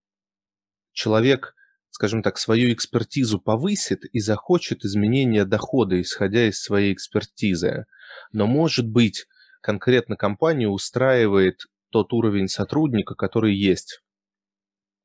[0.93, 1.53] человек,
[1.89, 7.85] скажем так, свою экспертизу повысит и захочет изменения дохода, исходя из своей экспертизы.
[8.31, 9.25] Но, может быть,
[9.59, 14.01] конкретно компанию устраивает тот уровень сотрудника, который есть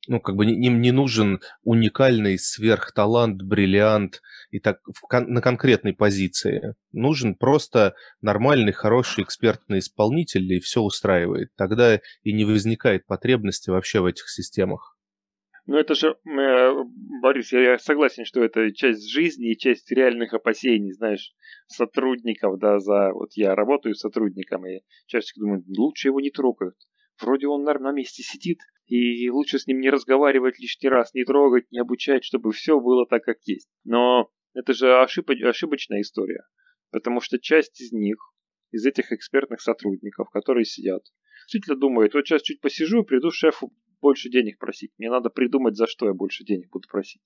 [0.09, 4.81] ну, как бы им не нужен уникальный сверхталант, бриллиант и так
[5.11, 6.75] на конкретной позиции.
[6.93, 11.51] Нужен просто нормальный, хороший экспертный исполнитель, и все устраивает.
[11.57, 14.97] Тогда и не возникает потребности вообще в этих системах.
[15.67, 16.73] Ну, это же, э,
[17.23, 21.33] Борис, я согласен, что это часть жизни и часть реальных опасений, знаешь,
[21.69, 23.13] сотрудников, да, за...
[23.13, 26.75] Вот я работаю с сотрудником, и чаще думаю, лучше его не трогают.
[27.23, 31.25] Вроде он, наверное, на месте сидит, и лучше с ним не разговаривать лишний раз, не
[31.25, 33.69] трогать, не обучать, чтобы все было так, как есть.
[33.85, 35.31] Но это же ошиб...
[35.31, 36.43] ошибочная история,
[36.91, 38.17] потому что часть из них,
[38.73, 41.03] из этих экспертных сотрудников, которые сидят,
[41.45, 44.93] действительно думают, вот сейчас чуть посижу, приду шефу больше денег просить.
[44.99, 47.23] Мне надо придумать, за что я больше денег буду просить.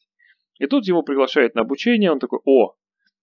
[0.59, 2.77] И тут его приглашают на обучение, он такой, о,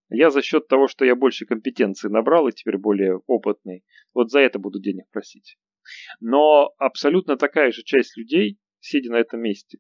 [0.09, 4.39] я за счет того, что я больше компетенции набрал и теперь более опытный, вот за
[4.39, 5.57] это буду денег просить.
[6.19, 9.79] Но абсолютно такая же часть людей, сидя на этом месте,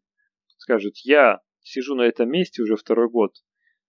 [0.57, 3.33] скажет, я сижу на этом месте уже второй год,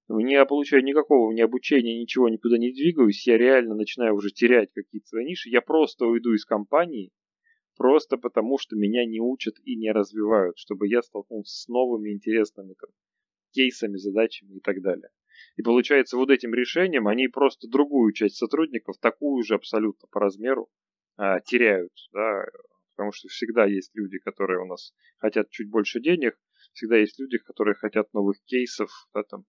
[0.09, 5.09] не получаю никакого ни обучения, ничего, никуда не двигаюсь, я реально начинаю уже терять какие-то
[5.09, 7.11] свои ниши, я просто уйду из компании,
[7.77, 12.75] просто потому что меня не учат и не развивают, чтобы я столкнулся с новыми интересными
[12.75, 12.91] там,
[13.53, 15.09] кейсами, задачами и так далее.
[15.57, 20.69] И получается, вот этим решением они просто другую часть сотрудников, такую же абсолютно по размеру,
[21.17, 22.45] а, теряют, да,
[22.95, 26.37] потому что всегда есть люди, которые у нас хотят чуть больше денег,
[26.73, 29.45] всегда есть люди, которые хотят новых кейсов, да, там,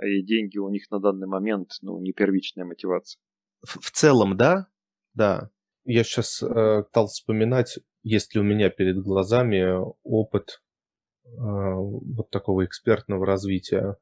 [0.00, 3.20] и деньги у них на данный момент, ну, не первичная мотивация.
[3.62, 4.68] В, в целом, да,
[5.14, 5.50] да.
[5.84, 9.64] Я сейчас э, вспоминать, есть ли у меня перед глазами
[10.02, 10.62] опыт
[11.24, 13.96] э, вот такого экспертного развития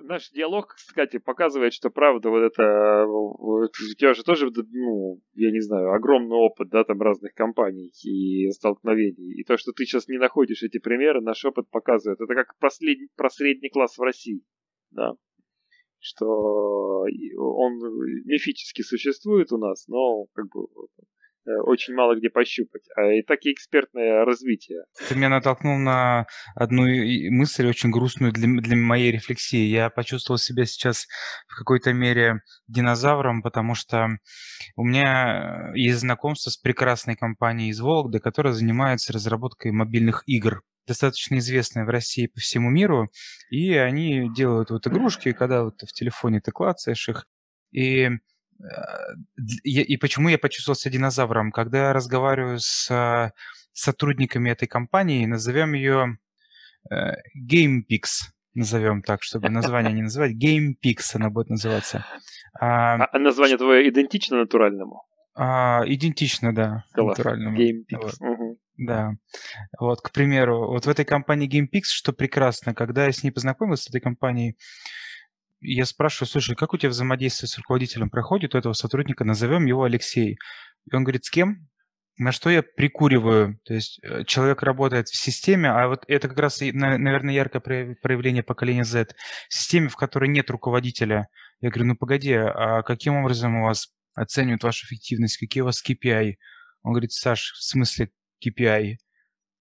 [0.00, 5.60] наш диалог, кстати, показывает, что правда вот это, у тебя же тоже, ну, я не
[5.60, 9.40] знаю, огромный опыт, да, там разных компаний и столкновений.
[9.40, 12.20] И то, что ты сейчас не находишь эти примеры, наш опыт показывает.
[12.20, 14.42] Это как последний, про средний класс в России,
[14.90, 15.14] да.
[16.00, 16.26] Что
[17.36, 17.72] он
[18.24, 21.17] мифически существует у нас, но как бы Э,
[21.64, 22.82] очень мало где пощупать.
[22.96, 24.84] А и так и экспертное развитие.
[25.08, 26.84] Ты меня натолкнул на одну
[27.30, 29.66] мысль очень грустную для, для моей рефлексии.
[29.66, 31.06] Я почувствовал себя сейчас
[31.46, 34.08] в какой-то мере динозавром, потому что
[34.76, 41.38] у меня есть знакомство с прекрасной компанией из Вологды, которая занимается разработкой мобильных игр достаточно
[41.38, 43.10] известная в России по всему миру,
[43.50, 47.26] и они делают вот игрушки, когда вот в телефоне ты клацаешь их,
[47.70, 48.08] и
[49.62, 51.52] и почему я почувствовал себя динозавром?
[51.52, 53.32] Когда я разговариваю с а,
[53.72, 56.18] сотрудниками этой компании, назовем ее
[56.90, 60.32] э, GamePix, назовем так, чтобы название не называть.
[60.32, 62.04] GamePix она будет называться.
[62.60, 65.04] А, а, а название твое идентично натуральному?
[65.34, 67.16] А, идентично, да, Класс.
[67.16, 67.56] натуральному.
[67.56, 67.98] GamePix.
[68.02, 68.14] Вот.
[68.20, 68.58] Угу.
[68.78, 69.12] Да.
[69.78, 73.84] Вот, к примеру, вот в этой компании GamePix, что прекрасно, когда я с ней познакомился,
[73.84, 74.56] с этой компанией,
[75.60, 79.84] я спрашиваю, слушай, как у тебя взаимодействие с руководителем проходит у этого сотрудника, назовем его
[79.84, 80.38] Алексей.
[80.90, 81.68] И он говорит, с кем?
[82.16, 83.60] На что я прикуриваю?
[83.64, 87.60] То есть э, человек работает в системе, а вот это как раз, наверное, яркое
[88.02, 89.14] проявление поколения Z.
[89.48, 91.28] В системе, в которой нет руководителя.
[91.60, 95.38] Я говорю, ну погоди, а каким образом у вас оценивают вашу эффективность?
[95.38, 96.34] Какие у вас KPI?
[96.82, 98.10] Он говорит, Саш, в смысле
[98.44, 98.96] KPI?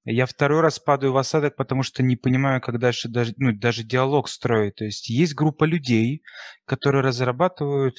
[0.09, 3.83] Я второй раз падаю в осадок, потому что не понимаю, как дальше даже, ну, даже
[3.83, 4.75] диалог строить.
[4.75, 6.23] То есть есть группа людей,
[6.63, 7.97] которые разрабатывают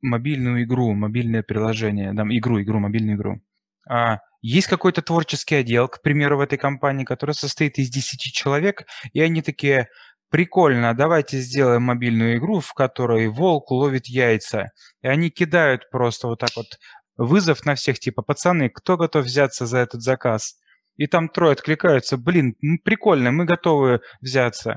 [0.00, 3.40] мобильную игру, мобильное приложение, там, игру, игру, мобильную игру.
[3.88, 8.86] А, есть какой-то творческий отдел, к примеру, в этой компании, который состоит из 10 человек,
[9.12, 9.88] и они такие,
[10.30, 14.70] прикольно, давайте сделаем мобильную игру, в которой волк ловит яйца.
[15.02, 16.78] И они кидают просто вот так вот
[17.16, 20.59] вызов на всех, типа, пацаны, кто готов взяться за этот заказ?
[21.00, 24.76] И там трое откликаются, блин, прикольно, мы готовы взяться.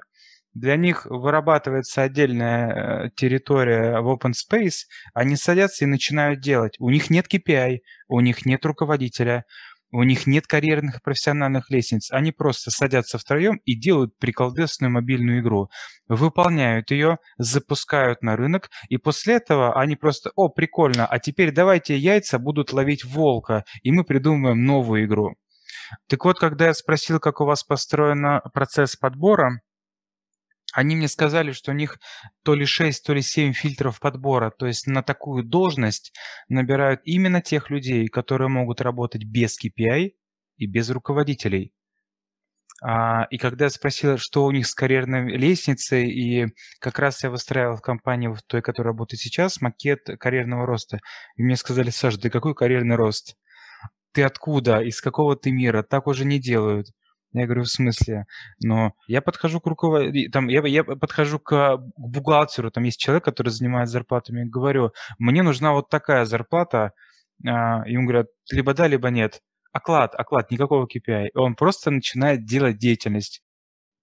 [0.54, 6.78] Для них вырабатывается отдельная э, территория в open space, они садятся и начинают делать.
[6.80, 9.44] У них нет KPI, у них нет руководителя,
[9.92, 12.10] у них нет карьерных и профессиональных лестниц.
[12.10, 15.68] Они просто садятся втроем и делают приколдесную мобильную игру.
[16.08, 21.98] Выполняют ее, запускают на рынок, и после этого они просто, о, прикольно, а теперь давайте
[21.98, 25.36] яйца будут ловить волка, и мы придумаем новую игру.
[26.08, 29.62] Так вот, когда я спросил, как у вас построен процесс подбора,
[30.74, 32.00] Они мне сказали, что у них
[32.44, 34.52] то ли 6, то ли 7 фильтров подбора.
[34.52, 36.14] То есть на такую должность
[36.50, 40.14] набирают именно тех людей, которые могут работать без KPI
[40.58, 41.74] и без руководителей.
[42.82, 46.48] А, и когда я спросил, что у них с карьерной лестницей, и
[46.80, 51.00] как раз я выстраивал в компании, в той, которая работает сейчас, макет карьерного роста.
[51.38, 53.36] И мне сказали, Саша, ты какой карьерный рост?
[54.14, 54.82] Ты откуда?
[54.82, 55.84] Из какого ты мира?
[55.84, 56.88] Так уже не делают.
[57.34, 58.26] Я говорю, в смысле?
[58.64, 63.50] Но я подхожу к руководителю, там, я, я подхожу к бухгалтеру, там есть человек, который
[63.50, 66.92] занимается зарплатами, говорю, мне нужна вот такая зарплата,
[67.46, 69.42] а, и ему говорят, либо да, либо нет.
[69.72, 71.30] Оклад, оклад, никакого KPI.
[71.34, 73.43] Он просто начинает делать деятельность.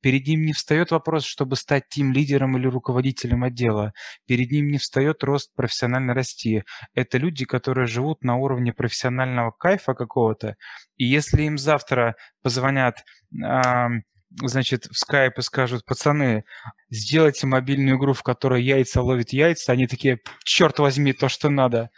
[0.01, 3.93] Перед ним не встает вопрос, чтобы стать тим-лидером или руководителем отдела.
[4.27, 6.63] Перед ним не встает рост профессионально расти.
[6.95, 10.57] Это люди, которые живут на уровне профессионального кайфа какого-то.
[10.97, 13.05] И если им завтра позвонят
[14.43, 16.45] значит, в скайп и скажут, пацаны,
[16.91, 21.91] сделайте мобильную игру, в которой яйца ловят яйца, они такие, черт возьми, то, что надо.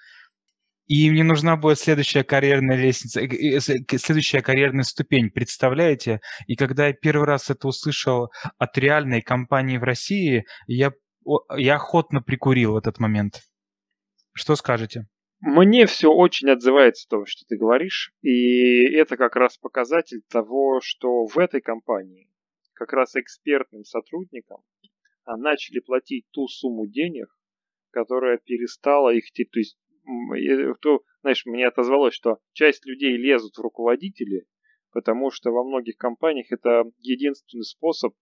[0.86, 6.20] И им не нужна будет следующая карьерная лестница, э, э, следующая карьерная ступень, представляете?
[6.46, 10.92] И когда я первый раз это услышал от реальной компании в России, я,
[11.56, 13.42] я охотно прикурил этот момент.
[14.34, 15.06] Что скажете?
[15.40, 21.26] Мне все очень отзывается то, что ты говоришь, и это как раз показатель того, что
[21.26, 22.30] в этой компании
[22.74, 24.58] как раз экспертным сотрудникам
[25.24, 27.26] а, начали платить ту сумму денег,
[27.90, 29.76] которая перестала их, то есть
[30.80, 34.46] то, знаешь, мне отозвалось, что часть людей лезут в руководители,
[34.92, 38.14] потому что во многих компаниях это единственный способ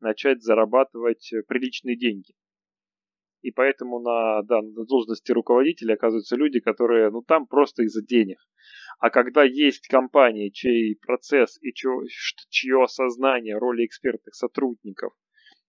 [0.00, 2.34] начать зарабатывать э, приличные деньги.
[3.42, 8.38] И поэтому на, да, на должности руководителя оказываются люди, которые, ну, там просто из-за денег.
[8.98, 11.92] А когда есть компании, чей процесс и чье,
[12.50, 15.12] чье осознание роли экспертных сотрудников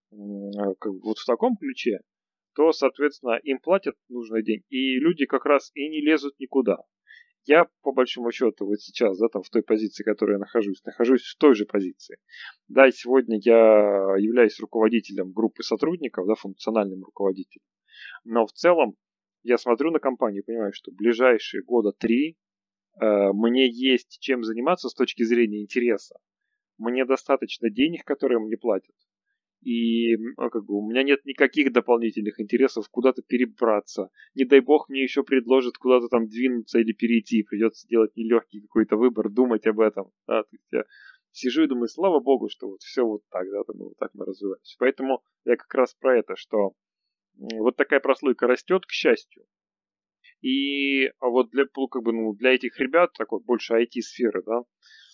[0.09, 1.99] как, вот в таком ключе,
[2.55, 6.77] то, соответственно, им платят нужный день, и люди как раз и не лезут никуда.
[7.45, 10.83] Я, по большому счету, вот сейчас, да, там в той позиции, в которой я нахожусь,
[10.83, 12.17] нахожусь в той же позиции.
[12.67, 17.65] Да, сегодня я являюсь руководителем группы сотрудников, да, функциональным руководителем.
[18.23, 18.95] Но в целом
[19.43, 22.35] я смотрю на компанию и понимаю, что ближайшие года три
[23.01, 26.19] э, мне есть чем заниматься с точки зрения интереса.
[26.77, 28.95] Мне достаточно денег, которые мне платят
[29.61, 34.09] и а, как бы у меня нет никаких дополнительных интересов куда-то перебраться.
[34.35, 38.95] Не дай бог мне еще предложат куда-то там двинуться или перейти, придется делать нелегкий какой-то
[38.95, 40.11] выбор, думать об этом.
[40.27, 40.43] Да?
[40.43, 40.83] То есть я
[41.31, 44.25] сижу и думаю, слава богу, что вот все вот так, да, там, вот так мы
[44.25, 44.75] развиваемся.
[44.79, 46.73] Поэтому я как раз про это, что
[47.35, 49.45] вот такая прослойка растет, к счастью.
[50.41, 54.63] И вот для, как бы, ну, для этих ребят, так вот, больше IT-сферы, да,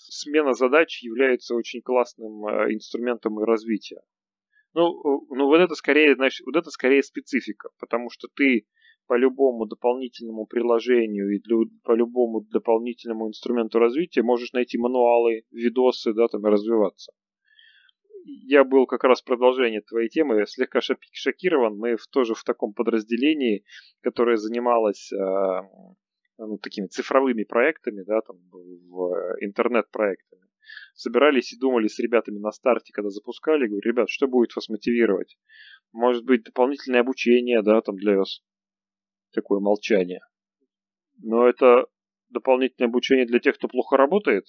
[0.07, 4.01] смена задач является очень классным э, инструментом и развития.
[4.75, 8.67] Ну, ну вот это скорее, значит, вот это скорее специфика, потому что ты
[9.07, 16.13] по любому дополнительному приложению и для, по любому дополнительному инструменту развития можешь найти мануалы, видосы,
[16.13, 17.13] да, там и развиваться.
[18.25, 21.77] Я был как раз продолжение твоей темы, слегка шокирован.
[21.77, 23.63] Мы в, тоже в таком подразделении,
[24.01, 25.17] которое занималось э,
[26.39, 30.44] ну, такими цифровыми проектами, да, там, в интернет-проектами
[30.93, 35.37] собирались и думали с ребятами на старте, когда запускали, говорю, ребят, что будет вас мотивировать?
[35.91, 38.41] Может быть, дополнительное обучение, да, там для вас
[39.31, 40.21] такое молчание.
[41.21, 41.87] Но это
[42.29, 44.45] дополнительное обучение для тех, кто плохо работает.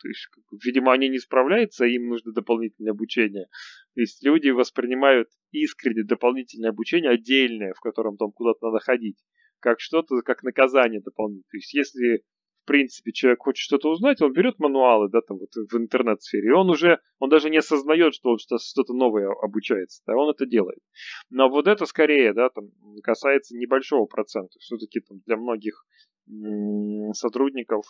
[0.00, 0.28] То есть,
[0.64, 3.46] видимо, они не справляются, им нужно дополнительное обучение.
[3.94, 9.18] То есть люди воспринимают искренне дополнительное обучение отдельное, в котором там куда-то надо ходить,
[9.58, 11.50] как что-то, как наказание дополнительное.
[11.50, 12.22] То есть, если
[12.68, 16.70] принципе, человек хочет что-то узнать, он берет мануалы, да, там вот в интернет-сфере, и он
[16.70, 20.78] уже, он даже не осознает, что он что-то новое обучается, да, он это делает.
[21.30, 22.70] Но вот это скорее, да, там
[23.02, 24.58] касается небольшого процента.
[24.60, 25.84] Все-таки там для многих
[27.14, 27.86] сотрудников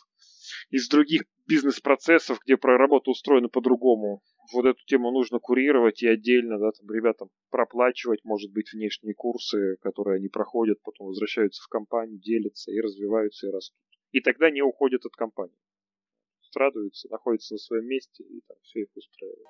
[0.71, 4.23] из других бизнес-процессов, где работа устроена по-другому.
[4.53, 9.77] Вот эту тему нужно курировать и отдельно, да, там ребятам проплачивать, может быть, внешние курсы,
[9.83, 14.63] которые они проходят, потом возвращаются в компанию, делятся и развиваются и растут и тогда не
[14.63, 15.59] уходят от компании.
[16.55, 19.47] Радуются, находятся на своем месте, и там все их устраивает.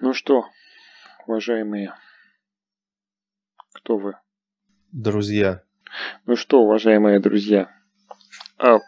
[0.00, 0.44] Ну что,
[1.26, 1.94] уважаемые,
[3.72, 4.14] кто вы?
[4.90, 5.64] Друзья.
[6.26, 7.70] Ну что, уважаемые друзья,
[8.58, 8.78] а,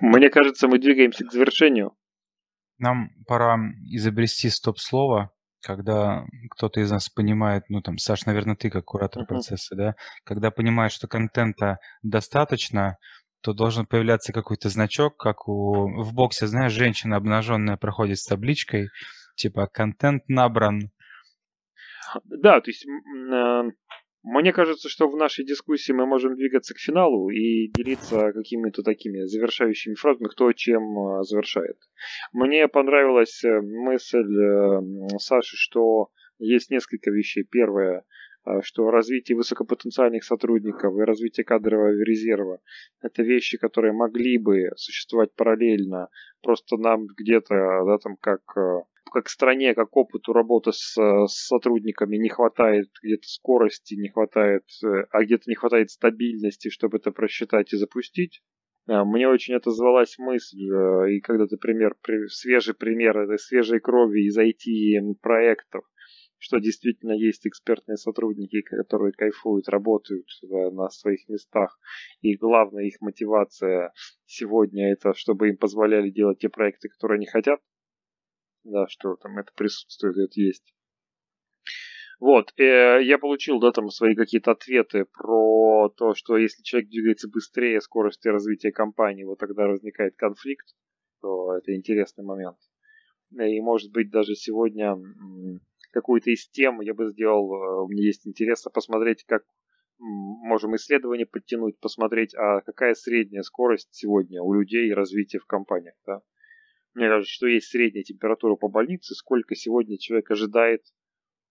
[0.00, 1.94] мне кажется, мы двигаемся к завершению.
[2.78, 3.58] Нам пора
[3.90, 5.30] изобрести стоп-слово,
[5.62, 9.26] когда кто-то из нас понимает, ну там, Саш, наверное, ты как куратор uh-huh.
[9.26, 9.94] процесса, да,
[10.24, 12.96] когда понимает, что контента достаточно,
[13.42, 18.88] то должен появляться какой-то значок, как у в боксе, знаешь, женщина обнаженная проходит с табличкой,
[19.36, 20.90] типа контент набран.
[22.24, 23.62] Да, то есть э,
[24.22, 29.24] мне кажется, что в нашей дискуссии мы можем двигаться к финалу и делиться какими-то такими
[29.24, 31.78] завершающими фразами, кто чем э, завершает.
[32.32, 34.26] Мне понравилась э, мысль
[35.18, 37.44] Саши, что есть несколько вещей.
[37.44, 38.04] Первое,
[38.62, 42.60] что развитие высокопотенциальных сотрудников и развитие кадрового резерва–
[43.02, 46.08] это вещи, которые могли бы существовать параллельно,
[46.42, 47.54] просто нам где-то,
[47.86, 48.40] да, там, как
[49.10, 55.04] как стране, как опыту работы с, с сотрудниками не хватает где-то скорости, не хватает, э,
[55.10, 58.42] а где-то не хватает стабильности, чтобы это просчитать и запустить.
[58.86, 61.94] А, мне очень отозвалась мысль, э, и когда ты пример,
[62.28, 65.84] свежий пример этой свежей крови из IT-проектов,
[66.38, 71.78] что действительно есть экспертные сотрудники, которые кайфуют, работают на своих местах.
[72.22, 73.92] И главная их мотивация
[74.24, 77.60] сегодня это, чтобы им позволяли делать те проекты, которые они хотят.
[78.64, 80.74] Да, что там это присутствует, это есть.
[82.18, 87.28] Вот, э, я получил, да, там свои какие-то ответы про то, что если человек двигается
[87.28, 90.66] быстрее скорости развития компании, вот тогда возникает конфликт,
[91.22, 92.58] то это интересный момент.
[93.32, 94.96] И может быть даже сегодня
[95.92, 99.44] какую-то из тем я бы сделал, э, меня есть интерес посмотреть, как
[99.98, 105.94] можем исследования подтянуть, посмотреть, а какая средняя скорость сегодня у людей развития в компаниях.
[106.06, 106.20] Да?
[106.94, 110.82] Мне кажется, что есть средняя температура по больнице, сколько сегодня человек ожидает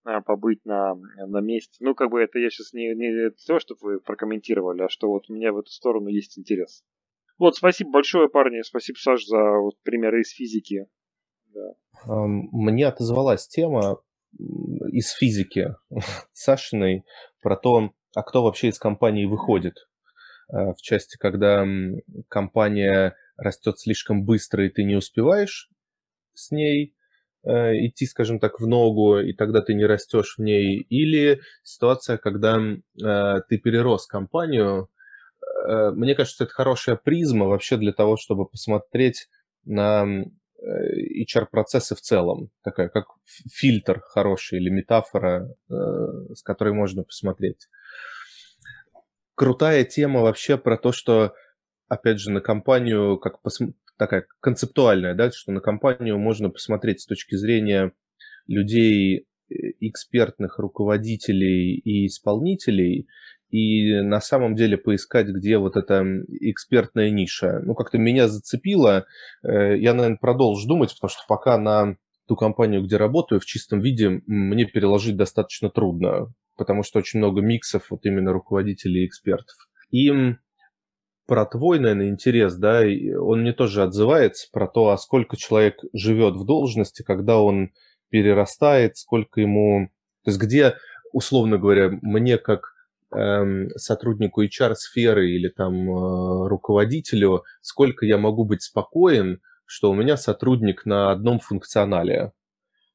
[0.04, 1.76] а, побыть на, на месте.
[1.80, 5.28] Ну, как бы это я сейчас не, не то, чтобы вы прокомментировали, а что вот
[5.28, 6.84] у меня в эту сторону есть интерес.
[7.38, 8.62] Вот, спасибо большое, парни.
[8.62, 10.86] Спасибо, Саш, за вот, примеры из физики.
[11.46, 11.74] Да.
[12.06, 14.02] Мне отозвалась тема
[14.92, 15.74] из физики
[16.32, 17.04] Сашиной
[17.42, 19.74] про то, а кто вообще из компании выходит
[20.52, 21.66] э, в части, когда
[22.28, 25.68] компания растет слишком быстро, и ты не успеваешь
[26.34, 26.94] с ней
[27.44, 27.50] э,
[27.86, 32.58] идти, скажем так, в ногу, и тогда ты не растешь в ней, или ситуация, когда
[32.60, 34.88] э, ты перерос компанию.
[35.66, 39.28] Мне кажется, это хорошая призма вообще для того, чтобы посмотреть
[39.64, 40.24] на
[40.62, 45.74] HR-процессы в целом, такая как фильтр хороший или метафора, э,
[46.34, 47.68] с которой можно посмотреть.
[49.34, 51.34] Крутая тема вообще про то, что,
[51.90, 53.58] опять же, на компанию, как пос...
[53.98, 57.92] такая концептуальная, да, что на компанию можно посмотреть с точки зрения
[58.46, 63.08] людей, э, экспертных руководителей и исполнителей,
[63.50, 67.60] и на самом деле поискать, где вот эта экспертная ниша.
[67.64, 69.06] Ну, как-то меня зацепило.
[69.42, 71.96] Э, я, наверное, продолжу думать, потому что пока на
[72.28, 77.40] ту компанию, где работаю, в чистом виде мне переложить достаточно трудно, потому что очень много
[77.40, 79.56] миксов вот именно руководителей и экспертов.
[79.90, 80.12] И
[81.30, 86.34] про твой, наверное, интерес, да, он мне тоже отзывается про то, а сколько человек живет
[86.34, 87.70] в должности, когда он
[88.08, 89.90] перерастает, сколько ему...
[90.24, 90.74] То есть где,
[91.12, 92.74] условно говоря, мне как
[93.12, 100.16] Эм, сотруднику HR-сферы или там э, руководителю, сколько я могу быть спокоен, что у меня
[100.16, 102.30] сотрудник на одном функционале.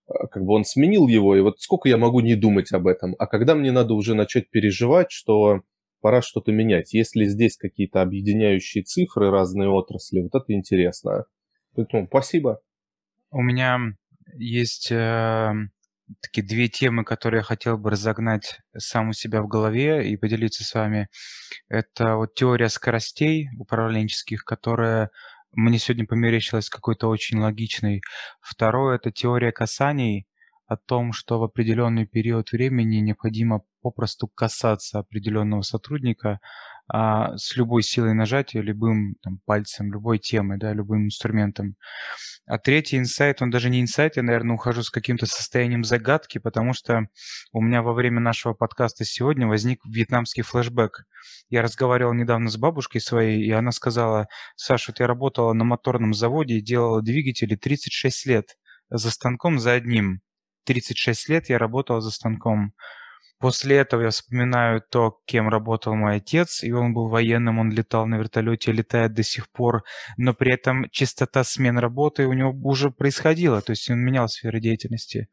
[0.07, 3.15] Э, как бы он сменил его, и вот сколько я могу не думать об этом.
[3.19, 5.63] А когда мне надо уже начать переживать, что
[6.05, 6.93] пора что-то менять.
[6.93, 11.25] Есть ли здесь какие-то объединяющие цифры, разные отрасли, вот это интересно.
[11.75, 12.61] Поэтому спасибо.
[13.31, 13.79] У меня
[14.37, 15.51] есть э,
[16.21, 20.63] такие две темы, которые я хотел бы разогнать сам у себя в голове и поделиться
[20.63, 21.07] с вами.
[21.69, 25.09] Это вот теория скоростей управленческих, которая
[25.53, 28.01] мне сегодня померещилась какой-то очень логичной.
[28.41, 30.27] Второе– это теория касаний,
[30.67, 36.39] о том, что в определенный период времени необходимо попросту касаться определенного сотрудника,
[36.87, 41.75] а, с любой силой нажатия, любым там, пальцем, любой темой, да, любым инструментом.
[42.47, 46.73] А третий инсайт, он даже не инсайт, я, наверное, ухожу с каким-то состоянием загадки, потому
[46.73, 47.07] что
[47.51, 51.05] у меня во время нашего подкаста сегодня возник вьетнамский флешбэк.
[51.49, 56.55] Я разговаривал недавно с бабушкой своей, и она сказала, Саша, я работала на моторном заводе
[56.55, 58.57] и делала двигатели 36 лет
[58.89, 60.21] за станком за одним.
[60.65, 62.73] 36 лет я работала за станком.
[63.39, 68.07] После этого я вспоминаю то, кем работал мой отец, и он был военным, он летал
[68.07, 69.83] на вертолете, летает до сих пор,
[70.17, 74.61] но при этом частота смен работы у него уже происходила, то есть он менял сферы
[74.61, 75.27] деятельности.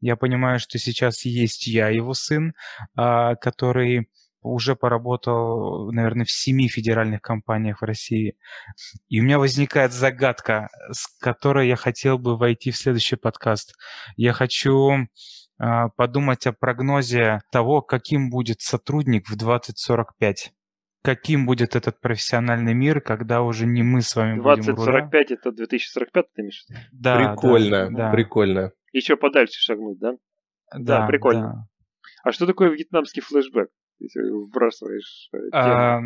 [0.00, 2.54] Я понимаю, что сейчас есть я, его сын,
[2.96, 4.08] а, который
[4.42, 8.36] уже поработал, наверное, в семи федеральных компаниях в России.
[9.08, 13.74] И у меня возникает загадка, с которой я хотел бы войти в следующий подкаст.
[14.16, 15.06] Я хочу
[15.96, 20.52] подумать о прогнозе того, каким будет сотрудник в 2045.
[21.02, 25.02] каким будет этот профессиональный мир, когда уже не мы с вами будем у руля.
[25.02, 26.64] 2045 это 2045, ты имеешь?
[26.92, 28.10] Да, прикольно, да, да.
[28.12, 28.72] прикольно.
[28.92, 30.12] Еще подальше шагнуть, да?
[30.76, 31.42] Да, прикольно.
[31.42, 31.66] да.
[32.22, 33.68] А что такое вьетнамский флешбэк?
[33.98, 35.50] Если вбрасываешь э, тему.
[35.54, 36.00] А,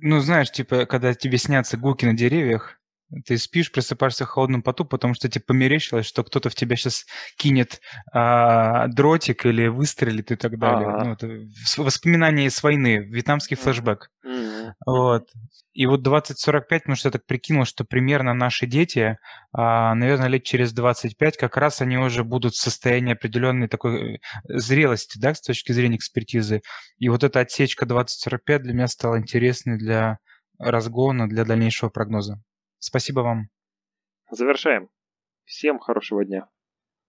[0.00, 2.78] ну, знаешь, типа, когда тебе снятся гуки на деревьях,
[3.24, 7.04] ты спишь, просыпаешься в холодном поту, потому что тебе померещилось, что кто-то в тебя сейчас
[7.36, 7.80] кинет
[8.12, 10.88] а, дротик или выстрелит и так далее.
[10.88, 11.04] Ага.
[11.04, 14.10] Ну, это воспоминания из войны, вьетнамский флешбэк.
[14.22, 14.74] Мгм.
[14.86, 15.28] Вот.
[15.72, 19.18] И вот 2045, потому что я так прикинул, что примерно наши дети,
[19.52, 24.18] а, наверное, лет через 25, как раз они уже будут в состоянии определенной такой э,
[24.48, 26.60] зрелости, да, с точки зрения экспертизы.
[26.98, 30.18] И вот эта отсечка 2045 для меня стала интересной для
[30.58, 32.40] разгона, для дальнейшего прогноза.
[32.82, 33.48] Спасибо вам.
[34.30, 34.90] Завершаем.
[35.44, 36.48] Всем хорошего дня.